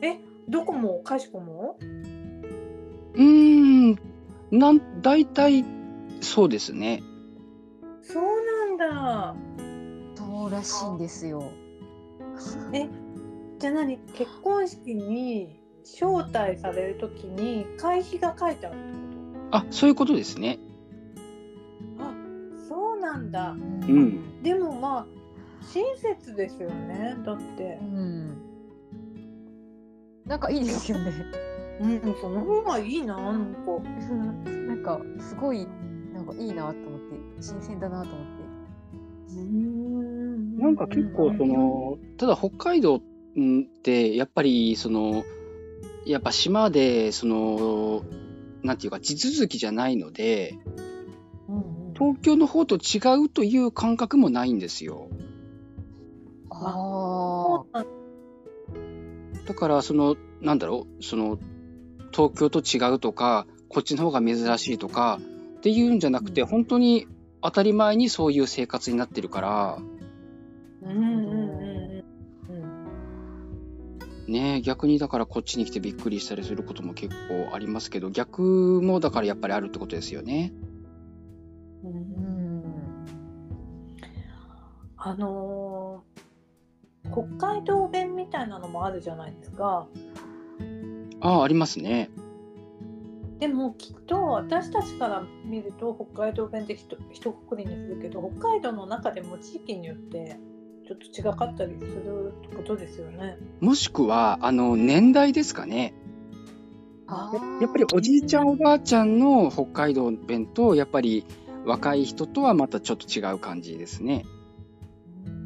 [0.02, 1.78] え、どこもかしこも？
[3.14, 4.00] うーん。
[4.52, 5.64] なん、大体、
[6.22, 7.02] そうですね。
[8.02, 9.36] そうなんだ。
[10.16, 11.44] そうらしいんですよ。
[12.74, 12.88] え、
[13.60, 13.98] じゃあ何？
[14.14, 18.78] 結婚式に招待されるときに会費が書いてある
[19.52, 20.60] あ、そういうことですね。
[22.00, 22.14] あ、
[22.68, 23.52] そうなんだ。
[23.52, 24.42] うん。
[24.44, 25.06] でもまあ
[25.74, 27.16] 親切ですよね。
[27.26, 27.86] だってう。
[27.86, 28.38] ん。
[30.26, 31.12] なんかいいですよね。
[31.82, 33.72] うん、その方がいいな、なんか。
[34.68, 35.68] なんかすごい
[36.14, 38.44] なんかいいなと思って新鮮だなと思って。
[39.38, 43.02] うんなんか結構その、ただ北海道っ
[43.84, 45.24] てやっぱりその、
[46.06, 48.04] やっぱ島でその、
[48.64, 50.58] なんていうか地続きじゃないので、
[51.48, 51.56] うん
[51.88, 51.94] うん。
[51.94, 55.10] 東京の方と違うという感覚もないんですよ。
[56.52, 57.64] あ
[59.46, 61.40] だからその、なんだろう、その、
[62.12, 65.20] 東京と違うとか、こっちの方が珍しいとか
[65.58, 66.48] っていうんじゃなくて、うん。
[66.48, 67.08] 本当に
[67.42, 69.78] 当たり前にそういう生活になってるから、
[70.82, 71.09] うん
[74.30, 80.54] ね逆にだからこっちに来てびっくりしたりすることも結構ありますけど、逆もだからやっぱりあるってことですよね。
[81.84, 82.64] うん
[84.98, 85.16] あ。
[85.16, 86.30] のー
[87.12, 89.88] 北海道弁みたいなのもあるじゃないですか。
[91.22, 92.10] ああ、ありますね。
[93.40, 100.38] でもきっと私たちから見ると北海道弁ってひと一括りにするけど北海道の中でも地域によって
[100.90, 103.38] ちょっと違かったりするってことですよね。
[103.60, 105.94] もしくは、あの、年代ですかね。
[107.06, 111.26] あややっぱりおじいちゃんおばあちゃんの北海道弁と、やっぱり
[111.64, 114.26] 若い人とはまたちょっと違う感じですね。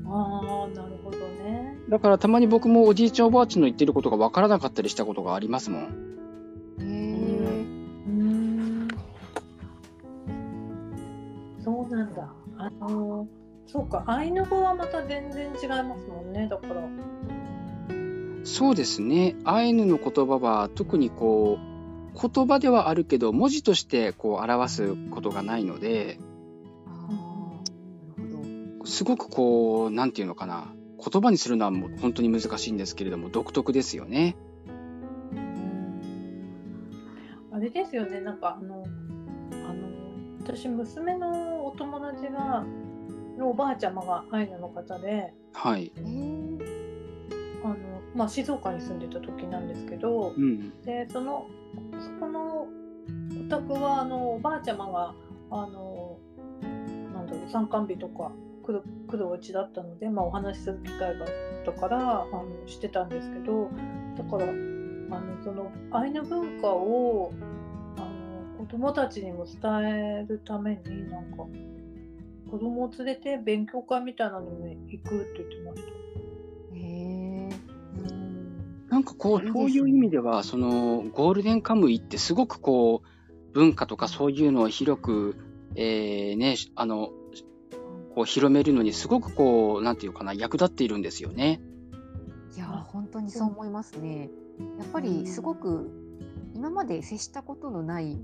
[0.05, 1.77] ああなるほどね。
[1.89, 5.81] だからたまに僕もおじいちゃんおばあちゃんの言ってることが分からなかったりしたことがありますもん。
[5.81, 5.85] へ
[6.79, 6.83] え。
[6.85, 6.89] う
[8.09, 8.87] ん
[11.61, 12.33] そうなんだ。
[12.57, 13.42] あのー
[13.73, 16.83] そうかアイヌ語はまた全然違いますもんねだから。
[18.43, 19.35] そうですね。
[19.45, 21.57] アイヌの言葉は特にこ
[22.13, 26.19] う、言葉ではあるけど、文字としてこう表すことがないので、
[26.85, 28.21] ああ。
[28.21, 28.85] なるほど。
[28.85, 30.71] すごくこう、なんていうのかな。
[31.03, 34.35] 言葉にするのはもう本当に難しいんですけれども、独特ですよね。
[37.51, 38.83] あれですよねなんかあの
[39.67, 39.87] あの
[40.41, 42.65] 私娘のお友達が
[43.37, 45.91] のおばあちゃまがアイヌの方ではい。
[45.97, 46.83] えー
[47.63, 47.75] あの、
[48.13, 50.81] まあ、静岡に住んでた時なんですけどうん。
[50.81, 51.47] でその
[51.99, 52.67] そこの
[53.45, 55.15] お宅はあのおばあちゃまが
[55.49, 56.17] あの
[57.13, 58.31] なんだろう参観日とか
[58.63, 63.69] 来る来るお家だったので、まあ、お話しする機会があったからあのしてたんですけど
[64.17, 67.33] だからあのそのアイヌ文化を
[67.97, 69.61] あの子供たちにも伝
[70.21, 71.45] えるためになんか
[72.53, 75.89] 子供を連れて勉強会みたいなのに行くって言ってました。
[76.75, 77.49] へえ。
[77.97, 85.35] うんなんかこう、そういう意味では、その、ゴールデンカムイってすごくこう、文化とかそういうのを広く、
[85.73, 87.09] えー、ね、あの、
[88.13, 91.59] こう広めるのにすごくこう、なんていうかな、役立っているんですよね。
[92.55, 94.29] いや本当にそう思いますね。
[94.77, 95.89] やっぱりすごく
[96.53, 98.19] 今まで接したことのない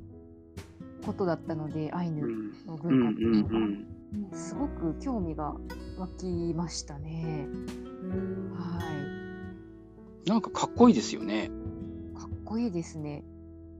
[1.03, 3.98] ことだったのでアイヌうんのうん文化っていうのが、うん
[4.33, 5.55] すごく興味が
[5.97, 7.47] 湧きましたね。
[7.49, 8.79] うんは
[10.25, 11.45] なんかかっこいいですよね。
[11.45, 13.23] い、かっこいいですね。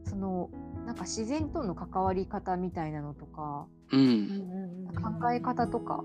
[0.06, 0.50] その
[0.86, 4.00] なんか自然との関わり方みたいなのとかうん。
[4.00, 4.80] うん
[5.20, 6.04] 考え方とか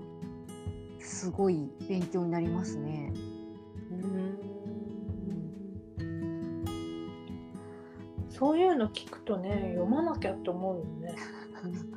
[0.99, 3.13] すごい勉強になりますね。
[8.29, 11.15] そういうの聞くとね読まなきゃって思うよね。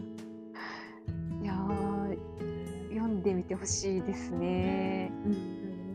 [3.09, 5.11] んでみてほしいですね。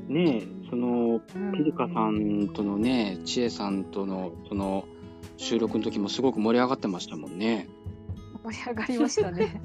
[0.07, 4.85] ねえ、そのうんピリカさんとのね、千恵さんとのその
[5.37, 7.67] 収録の時もすごく盛り上がってましたもんね。
[8.43, 9.61] 盛り上がりましたね。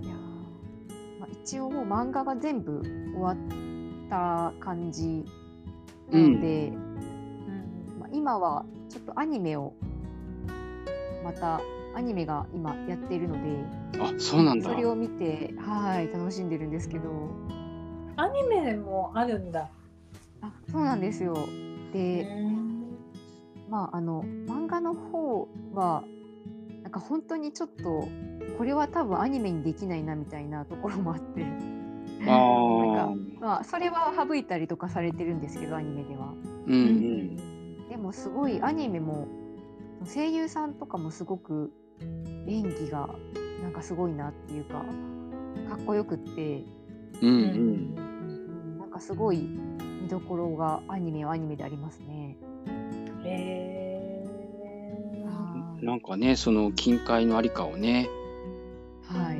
[0.00, 3.36] いやーまあ、一応もう漫画が全部終わっ
[4.10, 5.24] た感じ
[6.10, 6.72] なので、
[7.98, 9.72] まあ、今はちょっとアニメを
[11.24, 11.60] また
[11.94, 13.40] アニメが今やっているので
[14.00, 14.74] あ、そうなんだそ。
[14.76, 17.08] れを見てはい楽しんでるんですけど
[18.16, 19.68] アニメもあるんだ。
[20.40, 21.34] あそうなんですよ。
[21.92, 22.28] で、
[23.68, 26.02] まああの漫画の方は
[26.82, 28.08] なんか本当にちょっと
[28.56, 31.42] これは多分アニメにできないなみたいなところもあって
[32.22, 36.34] あなんあか、まあ、それは省いたりとかされてるんですけどアニメでは。
[36.66, 37.88] うんうん。
[37.88, 39.28] でもすごいアニメも
[40.06, 41.72] 声優さんとかもすごく
[42.46, 43.08] 演技が
[43.62, 44.84] なんかすごいなっていうか
[45.68, 46.64] かっこよくって、
[47.20, 47.30] うんう。
[47.30, 49.48] うんうんなんかすごい
[50.02, 52.38] 見どころがアニメはアニメでありますね。
[53.24, 54.24] へ
[55.26, 58.08] はいなんかね、その近海のありかをね、
[59.04, 59.38] はい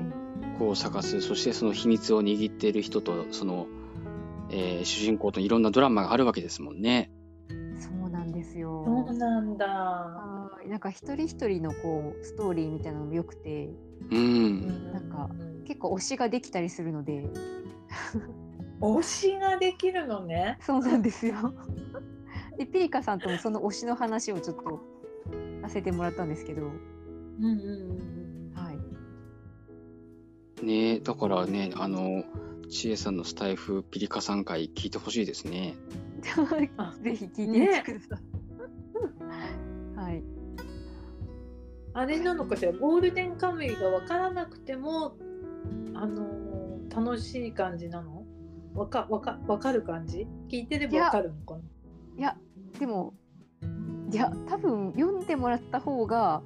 [0.59, 3.67] こう探す、そしてその秘密を握っている人と、その、
[4.51, 7.11] えー主人公といろんなドラマがあるわけですもんね。
[7.79, 8.83] そうなんですよ。
[8.85, 10.38] そうなんだ。
[10.69, 13.71] はいなんか一人一人のこうストーリーみたいなのも良くて
[14.11, 14.93] うん。
[14.93, 15.31] なんか
[15.65, 17.25] 結構推しができたりするので
[18.81, 20.59] 推しができるのね。
[20.63, 21.35] そうなんですよ。
[22.59, 24.81] でピリカさんともその推しの話をちょっと
[25.63, 28.73] させてもらったんですけど、うんうんうんは
[30.63, 32.25] い、ねだからね、あの、
[32.69, 35.75] 千恵さんのスタイフピリカさん会聞いてほしいですね。
[36.77, 38.33] あ ぜひ聞いてみてください。
[38.33, 38.38] は
[41.99, 42.71] あれなのかしら？
[42.73, 45.17] ゴールデンカムイが分からなくても
[45.95, 48.25] あのー楽しい感じなの？
[48.75, 50.29] わかわかわかる感じ？
[50.49, 51.61] 聞いてればわかるのかな？
[52.17, 52.37] いや
[52.79, 53.15] でも
[54.13, 56.41] いや多分読んでもらった方が、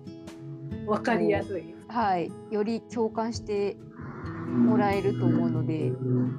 [0.87, 1.75] わかりやすい。
[1.87, 3.77] はい、より共感して
[4.49, 5.93] もらえると思うので、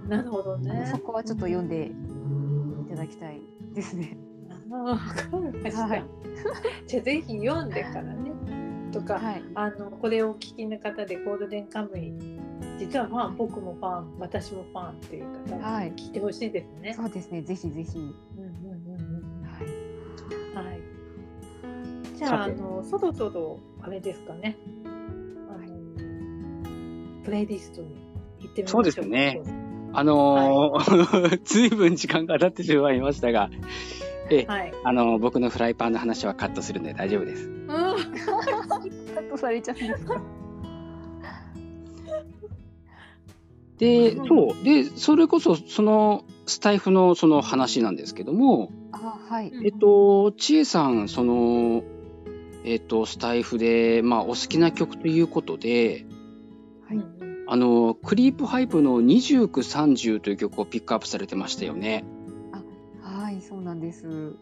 [0.10, 0.98] なるほどねそ。
[0.98, 1.92] こはちょっと読んで
[2.88, 3.40] いただきたい
[3.74, 4.18] ですね。
[4.72, 5.04] あわか
[5.54, 5.88] りました。
[5.88, 6.04] はい
[6.88, 8.33] じゃあぜひ読んでからね。
[8.94, 12.14] とか、はい、あのこれをお聞きの方でゴールデンカムイ
[12.80, 16.94] 実はファン僕もファン私もファンっていう方ははい聞いてほしいですね。
[16.94, 17.42] そうですね。
[17.42, 17.98] ぜひぜひ。
[17.98, 18.54] うんうん
[18.86, 20.68] うんうんはい。
[20.68, 20.82] はい。
[22.16, 24.58] じゃあ、あの、そろそろ、あれですかね。
[24.86, 24.88] あ
[25.68, 27.96] の、プレイリストに
[28.40, 28.82] 行ってみましょう。
[28.82, 29.42] そうですね。
[29.96, 33.52] あのー ずいぶん時間が経ってしまいましたが、
[34.32, 34.74] えはい。
[34.84, 37.53] あのー僕のフライパンの話はカットするので大丈夫です。
[39.44, 40.22] されちゃうんですか。
[43.78, 44.64] で、うんそう。
[44.64, 49.52] で、それこそ、その、スタイフのその話なんですけども、あ、はい。
[49.66, 51.84] えっと、ちえさん、その、
[52.64, 56.06] えっと、スタイフで、まあ、お好きな曲ということで、
[56.88, 57.04] はい。
[57.48, 62.06] あの、クリープハイプの29、30という曲をピックアップされてましたよね。
[63.02, 64.36] はい、そうなんです。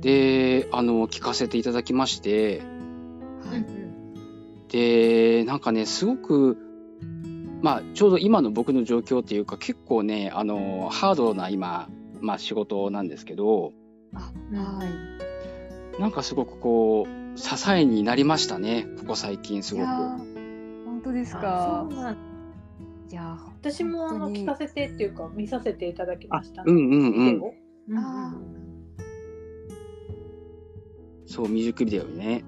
[0.00, 2.62] で、あの、聞かせていただきまして、
[3.44, 3.77] はい。
[4.68, 6.58] で、なんかね、すごく、
[7.62, 11.88] まあ、ちょうど今の僕の状況っていうか、結構ね、あの、ハードな今、
[12.20, 13.72] まあ仕事なんですけど、
[14.14, 16.00] あ、うんはい。
[16.00, 19.86] なんかすごくこう、支えになりましたね、ここ最近すごく。
[19.86, 22.16] 本当ですあか
[23.10, 27.12] いやー、私もあの聞かせてっていうか見させていただきました、うんうんうん。
[27.12, 27.54] ビデオ
[27.88, 28.36] うんあ
[31.26, 32.44] そう、ミュージックビデオにね。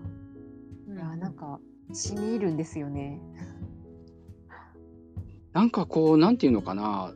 [0.88, 1.60] うんいやーなんか
[1.92, 3.20] 染み入るんですよね。
[5.52, 7.12] なんかこう、なんていうのかな。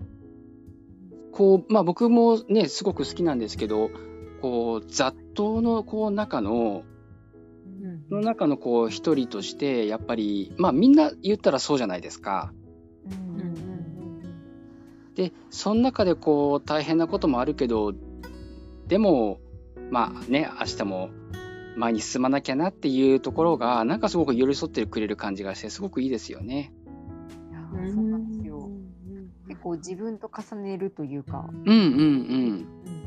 [1.32, 3.90] こう、まあ僕もね、すごく好きなんですけど、
[4.40, 6.84] こう、雑踏のこう中の、
[7.82, 12.52] うんの中のこう一人として、やっぱり、まあみんな言ったらそうじゃないですか。
[15.14, 17.92] で、その中でこう大変なこともあるけど、
[18.88, 19.38] でも、
[19.90, 21.10] まあね、明日も
[21.76, 26.72] 前に進まなきゃなっていうところが、なんかすごく寄り添ってくれる感じがして、すごくいいですよね。
[27.50, 28.70] いやーそうなんですよ。
[29.48, 31.48] 結構自分と重ねるというか。
[31.50, 31.78] うんうんうん。
[31.78, 33.04] うんうん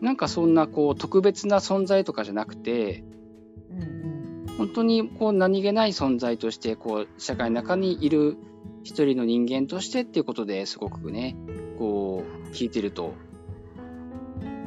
[0.00, 3.02] なんかそんなこう特別な存在とかじゃなくて、
[3.70, 4.18] うんうん
[4.56, 8.36] 本当にこう何気ない存在として、こう社会の中にいる
[8.82, 11.36] 一人の人間としてっていうことですごくね、
[11.78, 13.14] こう聞いてると、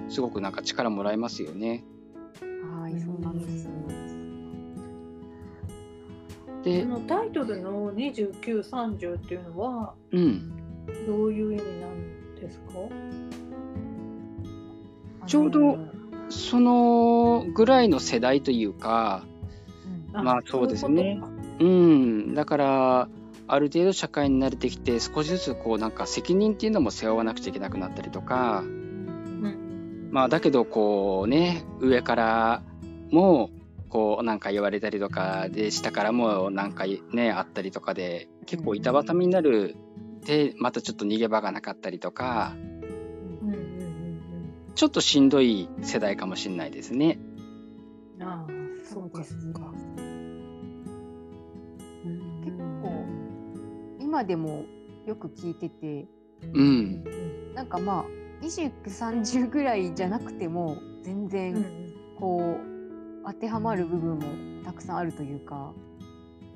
[0.08, 1.84] すごくなんか力もらえますよね。
[2.98, 3.39] い、そうなん。
[3.39, 3.70] です。
[6.64, 10.52] でこ、のタイトルの29、30っていうのはうん。
[11.08, 12.74] どういう意味なんですか？
[15.28, 19.26] ちょうどあのーそのぐらいの世代というか、
[20.14, 20.24] うん。
[20.24, 21.20] まあそうですね。
[21.60, 23.10] そういうん、だから、
[23.48, 30.10] ある程度社会に慣れてきて、少しずつこうなんか責任っていうのも背負わなくちゃいけなくなったりとか、とかうん。
[30.12, 32.64] まあだけどこうね、上から
[33.12, 33.49] も
[33.89, 39.76] こうなんか言われたりとかで、下からもなんかね、あったりとかで、結構板挟みになる
[40.26, 42.55] で、またちょっと逃げ場がなかったりとか、
[44.76, 47.20] ちょっとしんどい世代かもしれないですね。
[47.26, 47.32] うん
[48.24, 48.51] ああ
[48.86, 49.24] そうか。
[49.24, 49.74] そうか
[52.43, 53.05] 結構
[53.99, 54.66] 今でも
[55.07, 56.07] よく聞いてて、
[56.53, 57.03] うん。
[57.55, 58.05] なんかまあ
[58.43, 61.93] 29、30ぐらいじゃなくても全然ん。
[62.20, 62.70] こう
[63.26, 65.74] 当てはまる部分もたくさんあるというか、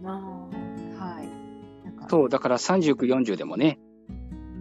[0.03, 1.85] あはい。
[1.85, 2.07] なんか。
[2.09, 3.79] そう、だから39、40でもね、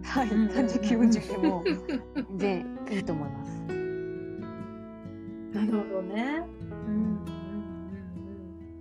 [0.03, 1.63] はい、うん39、40でも。
[2.37, 3.61] 全然いいと思います。
[3.69, 3.73] あ
[5.55, 6.43] なるほどね。
[6.87, 7.19] うん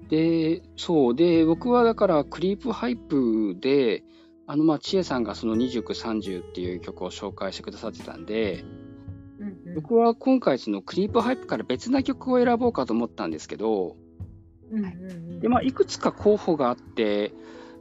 [0.09, 1.15] で、そう。
[1.15, 4.05] で、僕はだから、クリープハイプで、
[4.47, 8.65] あの、まあ、千恵さんがその29、30っていう曲を紹介してくださってたんで、
[9.75, 13.97] 僕は今回そのクリープハイプから別な曲を選ぼうかと思ったんですけど、
[15.41, 17.33] で、まあ、いくつか候補があって、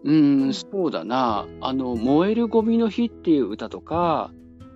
[0.03, 4.31] うーん、そうだな、あの、燃えるゴミの日っていう歌とか、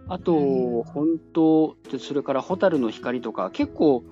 [0.07, 0.83] あと、うん。
[0.83, 4.03] 本当、でそれから蛍の光とか、結構、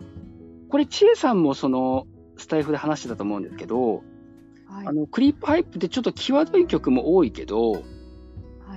[0.69, 2.05] これ、千恵さんもその、
[2.37, 4.03] スタイフで話してたと思うんですけど、
[4.65, 4.87] はい。
[4.87, 4.91] あ。
[4.91, 7.77] の、クリープハイプってちょっと際どい曲も多いけど、は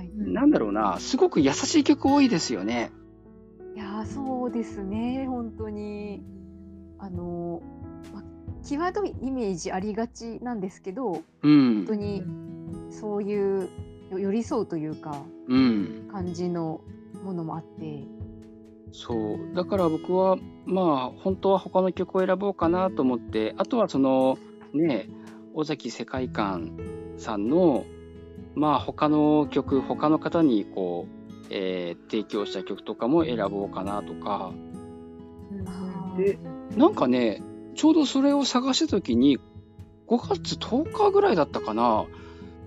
[0.01, 0.33] い、うん。
[0.33, 2.91] なんだろうな、すごく優しい曲多いですよね。
[3.79, 6.21] いやーそうですね本当に
[6.97, 7.61] あの、
[8.13, 8.21] ま、
[8.61, 11.95] 際どいイメージありがちなんですけどうん本当。
[11.95, 12.23] に
[12.91, 13.69] そういう
[14.11, 16.09] よ寄り添うというかうん。
[16.11, 16.81] 感じの
[17.23, 18.03] ものもあって
[18.91, 19.55] そう。
[19.55, 20.81] だから僕は、ま
[21.15, 24.37] あ、本当は他の曲を選ぼうかなと思って、あとはその、
[24.73, 25.07] ね、
[25.53, 26.77] 尾崎世界観
[27.15, 27.85] さんの、
[28.55, 31.18] まあ、他の曲、他の方にこう、
[31.49, 36.37] えー提供した曲とかも選ぼうかなとか、うんで
[36.75, 37.41] なんかね、
[37.75, 39.39] ちょうどそれを探した時に、
[40.07, 42.05] 5月10日ぐらいだったかな、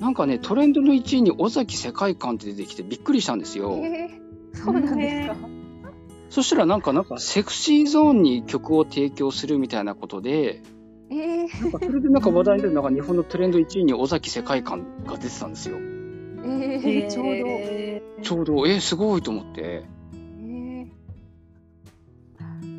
[0.01, 3.79] なんかね、トレンドの1位に尾崎世界観って出てきてびっくりしたんですよ。
[3.83, 5.37] えー、そうなんですか、
[6.31, 10.63] そしたらなんか、なんかセクシーゾーンに曲を提供するみたいなことで、
[11.11, 15.79] えー、なんかそれでなんか話題に出るなんか日本のトレンド1位に尾崎世界観が出てたんですよ。
[16.45, 18.23] えー、ちょうど、えへー。
[18.23, 19.85] ちょうど、えー、すごいと思って。
[20.15, 20.87] ー、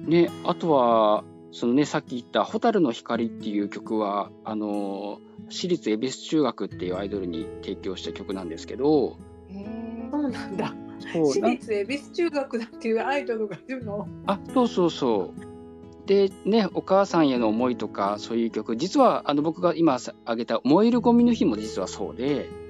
[0.08, 9.18] ね、あとは、そのね、さっき言った、蛍の光っていう曲は、あのー私立恵比寿中学っていうアイドルに提供した曲なんですけど、
[9.50, 10.74] えそうなんだ。
[11.12, 14.08] そう私立恵比寿中学だっていうアイドルがいるの？
[14.26, 16.08] あ、そうそうそう。
[16.08, 22.63] で、ね、お母さんへの思いとか、そういう曲、実は、あの、僕が今挙げた、燃えるゴミの日も実はそうで、ー、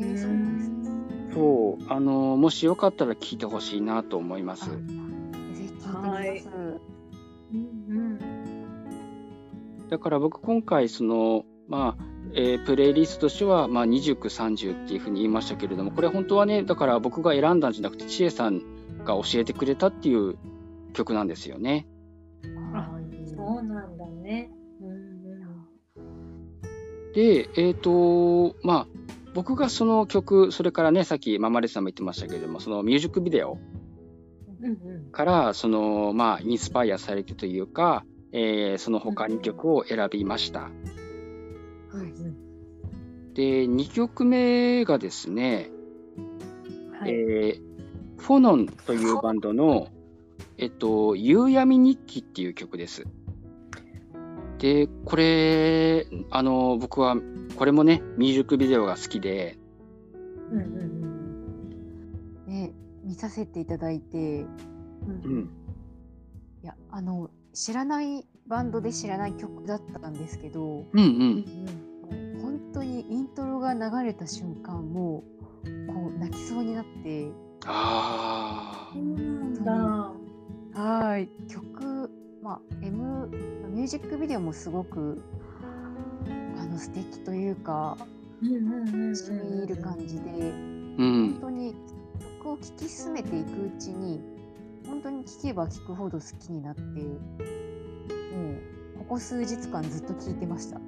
[0.00, 0.74] えー、そうなんですね。
[1.34, 4.70] そう、あの、もしよかったら聞いてほしいなと思います。
[4.70, 4.76] ぜ
[5.54, 6.48] ひ聞いてみます、
[7.52, 8.18] うん
[9.90, 18.60] だから僕今回、その、まあ、えープレイリストとしては、まあ、29、30っていうふうに言いましたけれども、これ本当はね、だから僕が選んだんじゃなくて、千恵さん
[19.04, 20.36] が教えてくれたっていう
[20.94, 21.86] 曲なんですよね。
[22.74, 22.90] あ
[23.36, 24.50] そうなんだね。
[24.80, 24.88] うん
[25.96, 27.12] うん。
[27.12, 29.03] で、えっ、と、まあ、
[29.34, 33.58] 僕がその曲、それからね、さっきママレスさんも言ってましたけれども、そのミュージックビデオ
[35.12, 40.70] から、その、まあ、インスパイアされてというか、えーその他2曲を選びました。
[43.34, 45.70] で、2曲目がですね、
[46.98, 47.74] はいえー
[48.24, 49.88] フォノンというバンドの、
[50.56, 53.04] えっと、夕闇日記っていう曲です。
[54.58, 57.16] で、これ、あの、僕は、
[57.56, 59.58] これもね、ミュージックビデオが好きで、
[60.50, 65.20] うんうんね、見させていただいて、うん。
[65.24, 65.50] うん、
[66.62, 71.08] いや、あの、知らないバンドで知らない曲だったんですけど、うんうん。
[72.08, 75.22] うん本当にイントロが流れた瞬間も
[75.64, 77.30] うこう泣きそうになって。
[77.66, 79.64] あそうなん
[80.74, 80.80] だ。
[80.80, 81.28] はい。
[81.48, 82.10] 曲
[82.42, 83.30] まあ M
[83.74, 85.20] ミュージックビデオもすごく
[86.56, 87.96] あの素敵というか
[88.42, 90.30] うんうんうんうん染み入る感じで
[90.96, 91.38] 本ん。
[91.40, 91.74] 当に
[92.38, 94.20] 曲を聴き進めていくうちに
[94.86, 97.18] 本当に聴けば聴くほど好きになってもう
[98.98, 100.78] ここ数日間ずっと聴いてました。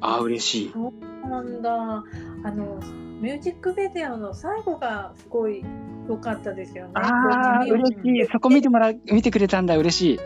[0.00, 0.70] ああ、嬉しい。
[0.72, 0.92] そ
[1.24, 2.04] うなんだ。
[2.44, 2.80] あの
[3.20, 5.64] ミュージックビデオの最後がすごい
[6.08, 6.90] 良かったですよね。
[6.94, 8.26] あ嬉しい。
[8.32, 9.76] そこ見てもらう、見てくれたんだ。
[9.76, 10.20] 嬉しい。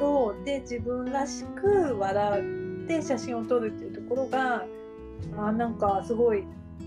[0.00, 4.64] そうで自分らしく笑って写真を撮るっていうところが
[5.36, 6.44] あなんかすごい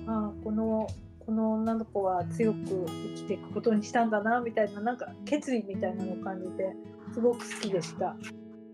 [0.07, 0.87] あこの
[1.25, 6.75] この女の子は強く生きていくことにしたんだなみたいななんか決意みたいなのを感じて
[7.13, 8.17] すごく好きでした。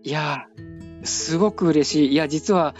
[0.02, 0.46] いや、
[1.04, 2.12] すごく嬉しい。
[2.12, 2.74] いや、実は、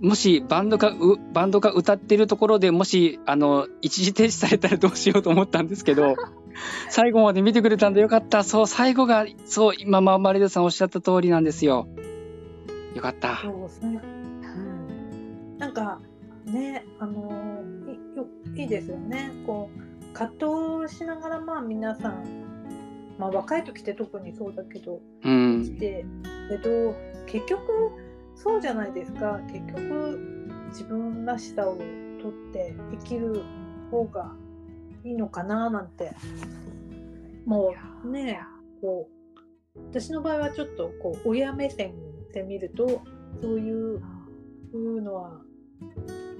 [0.00, 0.92] もしバンドが
[1.32, 6.16] バンドが歌ってるところでもしあの一時停止されたらどうしようと思ったんですけど
[6.88, 8.44] 最後まで見てくれたんでよかった。
[8.44, 11.88] そう最後がそう今ママレドさんおっしゃった通りなんですよ。
[12.94, 13.40] よかった。
[13.42, 16.00] そうそれうん、なんか
[16.46, 18.26] ねあのいよ
[18.56, 19.32] いいですよね。
[19.46, 25.64] こう葛藤しながらまあ皆さん、まあ、若い時って特にそうだけどうん。
[25.64, 26.04] して
[26.48, 26.94] けど
[27.26, 27.62] 結局
[28.36, 29.40] そうじゃないですか。
[29.52, 30.18] 結局
[30.68, 31.76] 自分らしさを
[32.20, 33.42] とって生きる
[33.90, 34.32] 方が
[35.04, 36.12] いいのかななんて。
[37.46, 37.74] も
[38.04, 38.40] うね
[38.80, 39.08] こ
[39.76, 41.94] う私の場合はちょっとこう親目線
[42.32, 43.02] で見ると
[43.42, 44.00] そういう
[44.72, 45.40] いうのは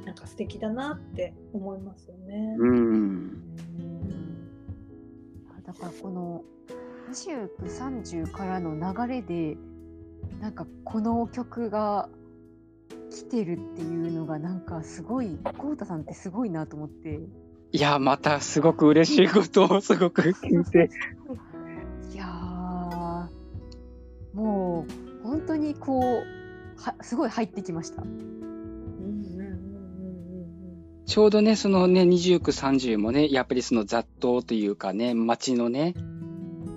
[0.04, 2.56] なんか素敵だなって思いますよね。
[2.58, 3.56] うん。
[5.64, 6.44] だからこの
[7.10, 9.56] 2930からの流れで
[10.40, 12.08] なんかこの曲が
[13.10, 17.20] 来てるっていうのがなんかすごい浩太さんってすごいなと思って
[17.74, 20.90] いやまたすごく嬉しいことをすごく聞いて
[22.12, 23.28] いやー
[24.32, 28.04] もう本当にこうはすごい入ってきました。
[31.06, 35.94] ちょうどねそのね29、30もねやっぱりその雑踏というかね街のね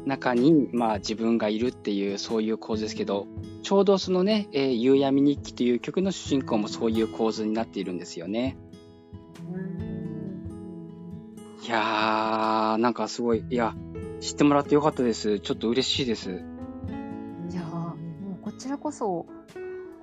[0.07, 3.27] 中にまあ自分がいるっていうそういう構図ですけど
[3.61, 8.57] ちょうどそのね「えー夕闇日記」という曲の主人公もそういう構図になっているんですよね。
[9.53, 9.86] うんうん
[11.67, 13.75] いやーなんかすごいいや
[14.21, 15.41] 知ってもらってよかったです。
[15.41, 16.29] ちょっと嬉しいです。
[16.31, 19.25] いやーもうこちらこそ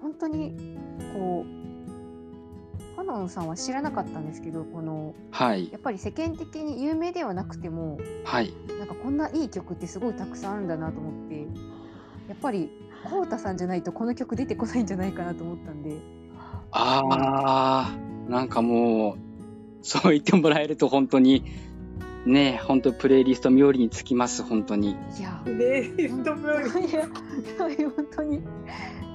[0.03, 0.79] 本当に
[1.15, 5.71] こうファノンさんは知らなかったんですけどこのはい。
[5.73, 8.53] やっぱり世間的に有名ではなくてもはい。
[8.79, 11.47] なんかこんないい曲ってすごいたくさんあるんだなと思って
[12.29, 12.71] やっぱり
[13.05, 15.97] 浩太さんじゃないとこの曲出てこないんじゃないかなと思ったんで。
[16.73, 19.24] あーなんかもう
[19.85, 21.45] そう言ってもらえると本当に
[22.25, 24.97] ね本当プレイリスト冥利につきます本当に。
[25.19, 27.07] いやレイストムーンいや
[27.91, 28.43] 本当に。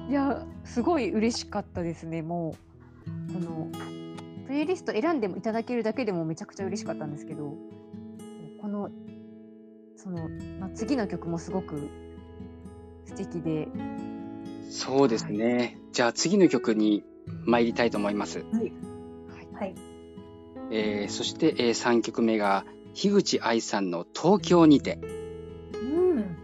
[0.08, 3.32] いやすごい嬉しかったですねもう。
[3.32, 3.68] この
[4.46, 7.54] プレイリスト選んでもいただけるだけでもめちゃくちゃ嬉しかったんですけど
[8.60, 8.90] この
[9.96, 10.28] その、
[10.60, 11.88] まあ、次の曲もすごく
[13.06, 13.66] 素敵で。
[14.70, 15.78] そうですね。
[15.90, 17.02] じゃあ次の曲に
[17.44, 18.44] 参りたいと思います。
[18.52, 18.72] はい。
[19.52, 19.89] はい
[20.70, 22.64] えーそして、え3曲目が
[22.94, 24.98] 樋口愛さんの「東京にて
[25.74, 26.36] うん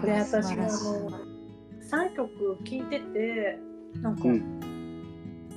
[0.00, 1.10] これ私もあ素晴らしいの
[2.10, 3.58] 3曲聴いてて
[4.00, 4.60] なんかうん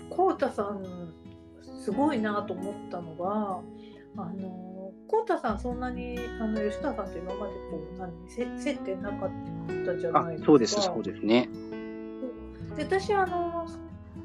[0.09, 1.13] 浩太さん
[1.61, 3.61] すごいなと思ったのが
[4.17, 9.29] あの浩太さんそんなにあの吉川さんと今までこう何せ接点なかっ
[9.85, 10.45] たじゃあないですか。
[10.45, 11.49] そうですそうですね。
[12.75, 13.65] で私あの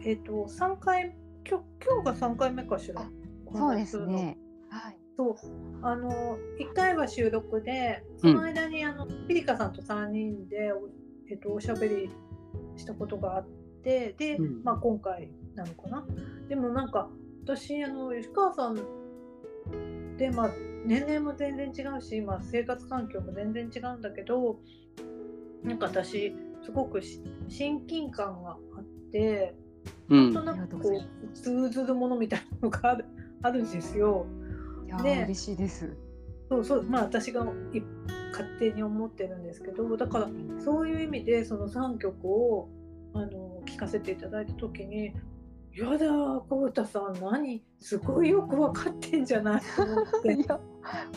[0.04, 1.14] えっ、と3回
[1.48, 3.21] 今日今日が3回目かしらあ。
[3.54, 4.38] そうですね。
[4.70, 4.98] はい。
[5.16, 5.36] そう。
[5.82, 10.88] あの1回は収録でその間にあの、ピリカさんと3人でお,、
[11.30, 12.10] えっとおしゃべり
[12.76, 13.46] したことがあっ
[13.82, 14.64] てで、うん。
[14.64, 16.04] まあ、今回なのかな。
[16.48, 17.08] でもなんか
[17.44, 20.50] 私あの吉川さんで、まあ、
[20.84, 24.60] 年齢も全然違うし、まあ、生活環境も全然違うんだけど
[25.62, 26.34] なんか私
[26.64, 29.54] すごくし親近感があって。
[30.08, 30.32] うん。
[30.32, 33.04] なんとなくこう通ずるものみたいなのがある
[33.42, 34.26] あるんですよ。
[35.02, 35.96] ね嬉しいです
[36.50, 37.80] そうそうまあ私がい
[38.32, 40.28] 勝手に思ってるんですけどだから
[40.62, 42.68] そういう意味でその3曲を
[43.14, 45.14] あの聴かせていただいた時に
[45.74, 46.06] 「やだ
[46.48, 50.60] 浩太さん何すごいよく分かってんじゃない?」と思って いや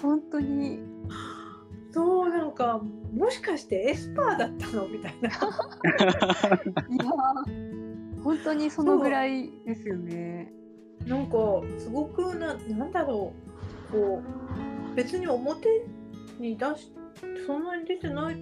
[0.02, 0.80] 本当に
[1.92, 2.82] そうなんか
[3.14, 4.88] もしかしてエスパーだったの？
[4.88, 5.30] みたいな。
[5.30, 10.52] いやー本当にそのぐらいですよね。
[11.06, 11.38] なんか
[11.78, 13.34] すごくななんだろ
[13.90, 14.22] うこ
[14.92, 15.70] う別に表
[16.40, 16.92] に出し
[17.46, 18.38] そんなに出てない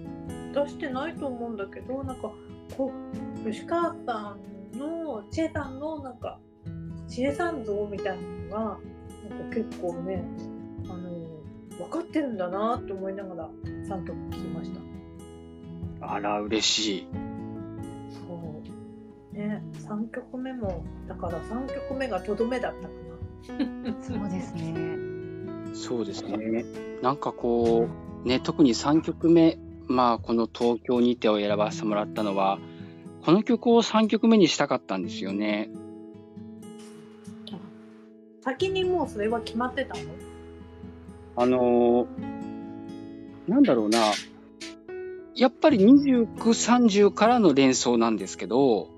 [0.52, 2.32] 出してないと思うんだけどなんか
[2.76, 2.92] こ
[3.44, 4.36] う吉川さ
[4.74, 6.38] んの千恵さんのなんか
[7.08, 8.78] 千恵さん像みたいなのが
[9.28, 10.24] なんか結構ね
[10.88, 11.24] あの
[11.78, 14.80] 分かってるんだなって思いながら3曲聴きました。
[16.06, 17.08] あら、嬉しい。
[18.10, 18.43] そう
[19.34, 23.94] ね3曲目もだから3曲目がとどめだったかな。
[24.02, 24.74] そうですね。
[25.74, 26.64] そうですね。
[27.02, 27.88] なんかこ
[28.24, 32.58] う、ね、特に3曲目、まあ、この東京にてを選ばせてもらったのは、
[33.24, 35.68] この曲を3曲目にしたかったんですよね。
[38.40, 40.10] 先にもうそれは決まってたの？
[41.36, 42.06] あのー
[43.48, 43.98] なんだろうな。
[45.34, 48.88] やっぱり29、30からの連想なんですけど、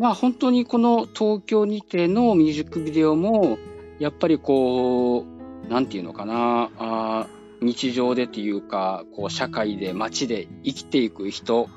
[0.00, 3.58] まあ本当にこの東京にてのミュージックビデオも、
[3.98, 7.26] やっぱりこう、なんていうのかな、あ
[7.60, 11.68] 日常でっていうか、こう社会で街で生きていく人、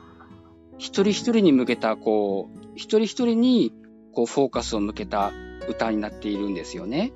[0.78, 3.74] 一人一人に向けた、こう、一人一人に
[4.14, 5.34] こうフォーカスを向けた
[5.68, 7.12] 歌になっているんですよね。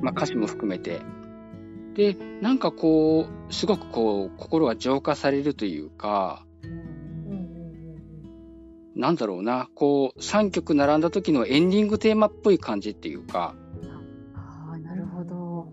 [0.00, 1.00] まあ歌詞も含めて。
[1.94, 6.45] で、なんかこう、すごくこう、心が浄化されるというか、
[8.96, 13.54] なんだろうな、こう、3曲並んだ時のエンディングテーマっぽい感じっていうか、
[14.34, 15.70] ああ、なるほど。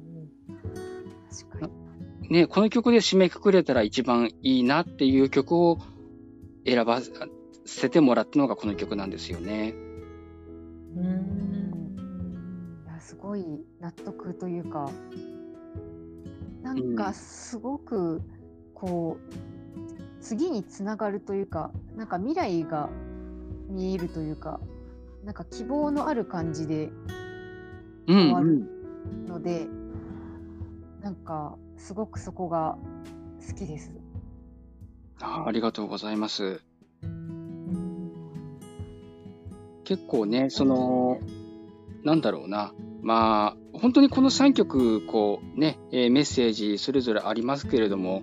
[1.50, 2.30] 確かに。
[2.30, 5.80] ね、この曲で締めくくれたら一番いいなっていう曲を
[6.66, 7.00] 選ば
[7.66, 9.74] せてもらったのがこの曲なんですよね。
[10.96, 13.46] うんうんいやすごい
[13.80, 14.92] 納得というか
[16.62, 18.22] なんかすごく
[18.74, 22.90] こう次につながるというかなんか未来が
[23.70, 24.60] 見えるというか
[25.24, 26.92] なんか希望のある感じで
[28.08, 29.26] うん、変わるうん。
[29.28, 29.68] ので、
[31.02, 32.78] なんかすごくそこが
[33.48, 33.92] 好きです。
[35.22, 36.62] あありがとうございます。
[39.86, 41.20] 結構ね、その、
[42.04, 42.74] なんだろうな。
[43.02, 48.22] まあ、本当にこの3曲、こうね、えーメッセージそれぞれありますけれども、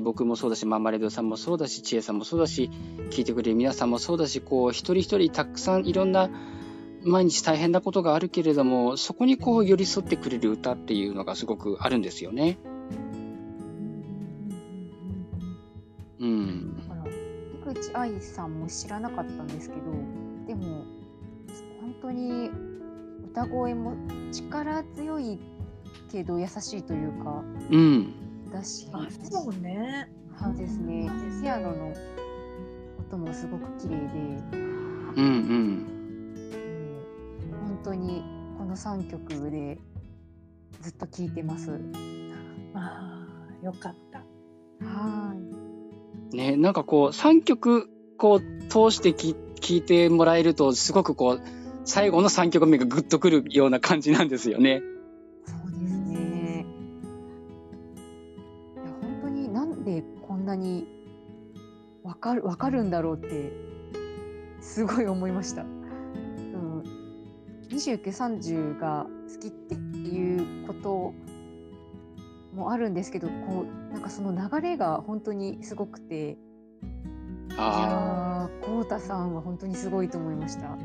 [0.00, 2.70] 僕もそうだし、マーマレードさんもそうだし、千恵さんもそうだし、
[3.10, 6.30] 聞いてくれる皆さんもそうだし、こう、一人一人たくさんいろんな、
[7.04, 12.58] 毎日大変なことがあるけれども、そこにこう寄り添ってくれる歌っていうのがすごくあるんですよね。
[16.22, 16.76] うん。
[16.76, 19.82] だから井口愛さんも知らなかったんですけど
[20.46, 20.84] でも
[21.80, 22.50] 本当に
[23.32, 23.94] 歌声も
[24.30, 25.40] 力強い
[26.12, 28.21] けど優しいというかうん。
[28.52, 30.08] だしあそうね。
[30.40, 31.92] そうですねピアノの
[32.98, 35.22] 音もすごく綺麗で、うんうん。
[35.22, 35.92] うん
[37.66, 38.22] 本当に
[38.58, 39.78] この3曲で
[40.80, 41.80] ずっと聴いてます。
[42.74, 43.26] あ
[43.60, 44.20] あよかった。
[44.84, 45.34] は
[46.32, 51.40] ね、なんかこう、3曲、こう、通してき聞いてもらえると、すごくこう、
[51.84, 54.82] 最後の3曲目がグッとくるような感じなんですよね。
[60.42, 60.86] んなに
[62.02, 63.52] わかるわかるんだろうって
[64.60, 65.62] すごい思いました。
[65.62, 66.82] うん、
[67.70, 71.14] 29、30が好きっていうこと
[72.54, 76.36] もあるんですけど、こうなんかその流れが本当にすごくて、い
[77.56, 80.76] あやー、こうたさんは本当にすごいと思いました。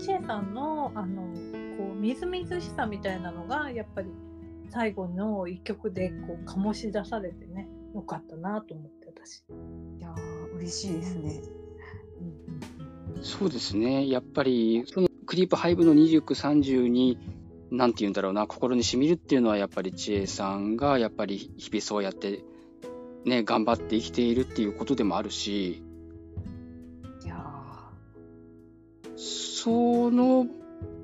[0.00, 1.22] 千恵さんのあの
[1.76, 4.08] こうみずみずしさみたいなのがやっぱり
[4.70, 9.40] 最後の一曲でこう醸し出されてねよかったなと思って私。
[9.98, 11.42] いやー嬉しいですね。
[13.16, 14.08] あ、そうですね。
[14.08, 17.18] やっぱり、そのクリープハイブの29、30に、
[17.70, 22.44] なんて言うんだろうな、心に染みるっていうのは、やっぱり千恵さんが、やっぱり日々そうやって、
[23.24, 25.82] ね、頑張って生きているっていうことでもあるし、
[27.24, 27.44] いや
[29.16, 30.46] その、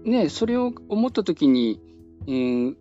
[0.05, 1.81] ね、それを思った時に、
[2.27, 2.77] えー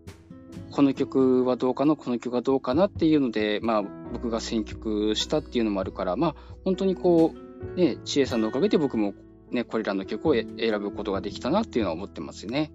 [0.75, 9.13] この曲はどうかな、この曲はどうかなっていうので、まあ、僕が選曲したっていうのもあるから、まあ、本当にこう、ね、千恵さんのおかげで僕も、
[9.51, 12.73] ね、これらの曲をえ選ぶことができたなっていうのは思ってますね。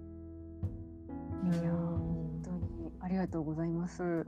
[1.45, 4.25] ーいやー本当にありがとうございます。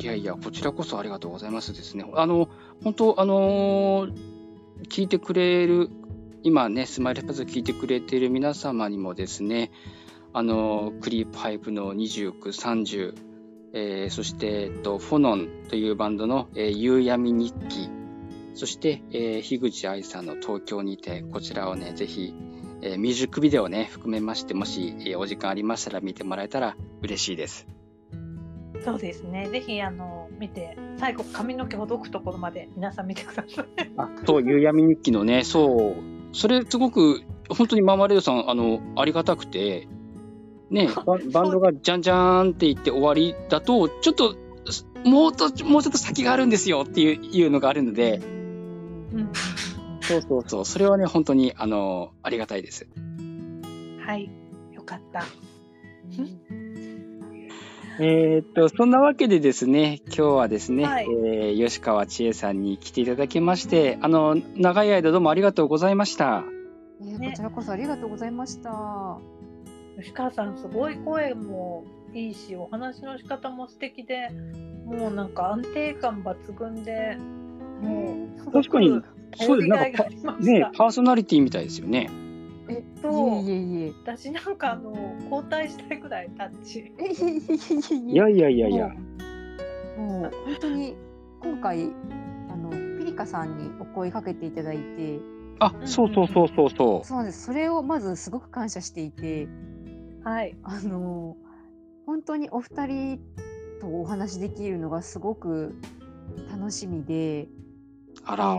[0.00, 2.04] いやいや、こちらこそありがとうございますですね。
[2.14, 2.48] あの、
[2.82, 4.32] 本当、あのー
[4.88, 5.90] 聞いてくれる、
[6.42, 9.70] 今ね、スマイルパズ聞いてくれている皆様にもですね、
[10.34, 13.14] あのークリープハイプの29、30、
[13.74, 17.90] えーそして、えっと、フォノンというバンドの、えー夕闇日記、
[18.54, 22.34] そして、えー樋口愛さんの東京にて、こちらをね、ぜひ、
[22.82, 27.66] えーミュージックビデオをね、含めまして、もし、えーお時間ありましたら見てもらえたら嬉しいです。
[28.84, 29.48] そうですね。
[29.48, 33.66] ぜひあの見て最後髪の毛ほどくところまで皆さん見てください。
[33.96, 39.86] あそう、夕闇日記のね、そう、それすごく、本当にマーマレードさん、あの、ありがたくて、
[40.72, 44.34] ね、 ババンドがじゃんじゃーんって言って終わりだと、ちょっと、
[44.70, 48.20] すもうと、もうちょっと先があるんですよっていういうのがあるので、
[49.12, 49.30] うん
[50.02, 52.88] そうそうそう、それはね、本当に、あの、ありがたいです。
[54.04, 54.28] はい、
[54.72, 55.22] よかった。
[58.00, 66.42] えーっと、そんなわけでですね、今日はですね、はいえー吉川千恵さんに来ていただきまして、あの、長い間どうもありがとうございました。
[67.00, 69.18] ねいやこちらこそありがとうございました。
[69.98, 71.84] 吉川さんすごい声も
[72.14, 74.30] いいしお話の仕方も素敵で
[74.84, 77.16] もうなんか安定感抜群で
[77.80, 79.02] もう確かに
[79.36, 82.10] そうです頼りがいがありましたね、パーソナリティみたいですよね。
[82.68, 83.92] え、そういえいえいえ。
[84.04, 84.92] 私なんかあの
[85.30, 88.88] 交代したいぐらいタッチえいやいやいやいや。
[89.96, 90.96] もう本当に
[91.40, 91.90] 今回
[92.50, 95.18] あのピリカさんにお声かけていただいて、
[95.60, 97.06] あ、そうそうそうそうそう。
[97.06, 97.46] そうなんです。
[97.46, 99.48] それをまずすごく感謝していて、
[100.24, 100.56] はい。
[100.62, 101.36] あの
[102.06, 103.20] 本当にお二人
[103.80, 105.74] とお話しできるのがすごく
[106.50, 107.48] 楽しみで、
[108.24, 108.54] あら、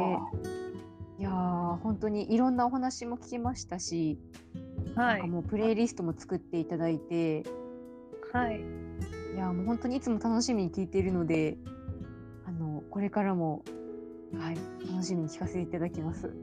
[1.20, 4.20] いやー本当にいろんなお話も聞きましたし、
[4.96, 5.08] はい。
[5.08, 7.44] なんかもうプレイリストも作っていただいて、
[8.34, 8.62] はい。
[9.34, 11.58] いやーもう本当にいつも楽しみに聞いているので、
[12.46, 13.64] あのこれからも
[14.38, 14.58] はい
[14.90, 16.34] 楽しみに聞かせていただきます。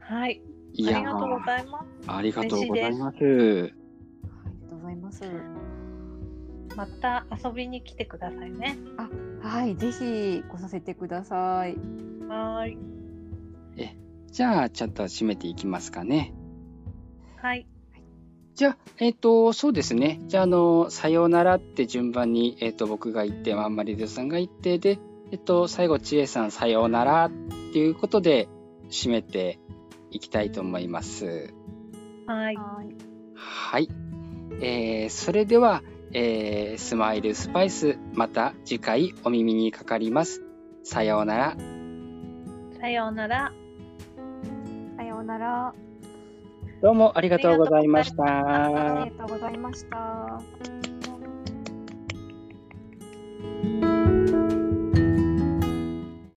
[0.00, 0.42] はい。
[0.78, 1.86] ありがとうございます。
[2.06, 3.85] ありがとうございます。
[4.96, 5.22] います。
[6.76, 8.76] また遊びに来てくださいね
[9.40, 11.76] はい、ぜひ来させてください。
[12.28, 12.96] はーい
[14.36, 16.34] じゃあ、ちょっと締めていきますかね。
[17.38, 17.66] はい
[18.54, 20.20] じゃあ、えっ、と、そうですね。
[20.28, 24.98] じゃあ、あの、さようならって順番に、えっ、と、僕が言って、マンマリデオさんが言って、で、
[25.30, 27.30] えっ、と、最後、ちえさん、さようならっ
[27.72, 28.48] ていうことで、
[28.90, 29.58] 締めて
[30.10, 31.54] いきたいと思います。
[32.26, 32.86] はいはい。
[33.34, 33.88] はい。
[34.60, 35.82] えー、それでは、
[36.12, 40.42] えー、スマイルスパイス、また次回お耳にかかります。
[40.82, 41.56] さようなら。
[42.80, 43.52] さようなら。
[44.96, 45.74] さようなら。
[46.82, 48.24] どうもありがとうございました。
[48.24, 50.40] ありがとうございました。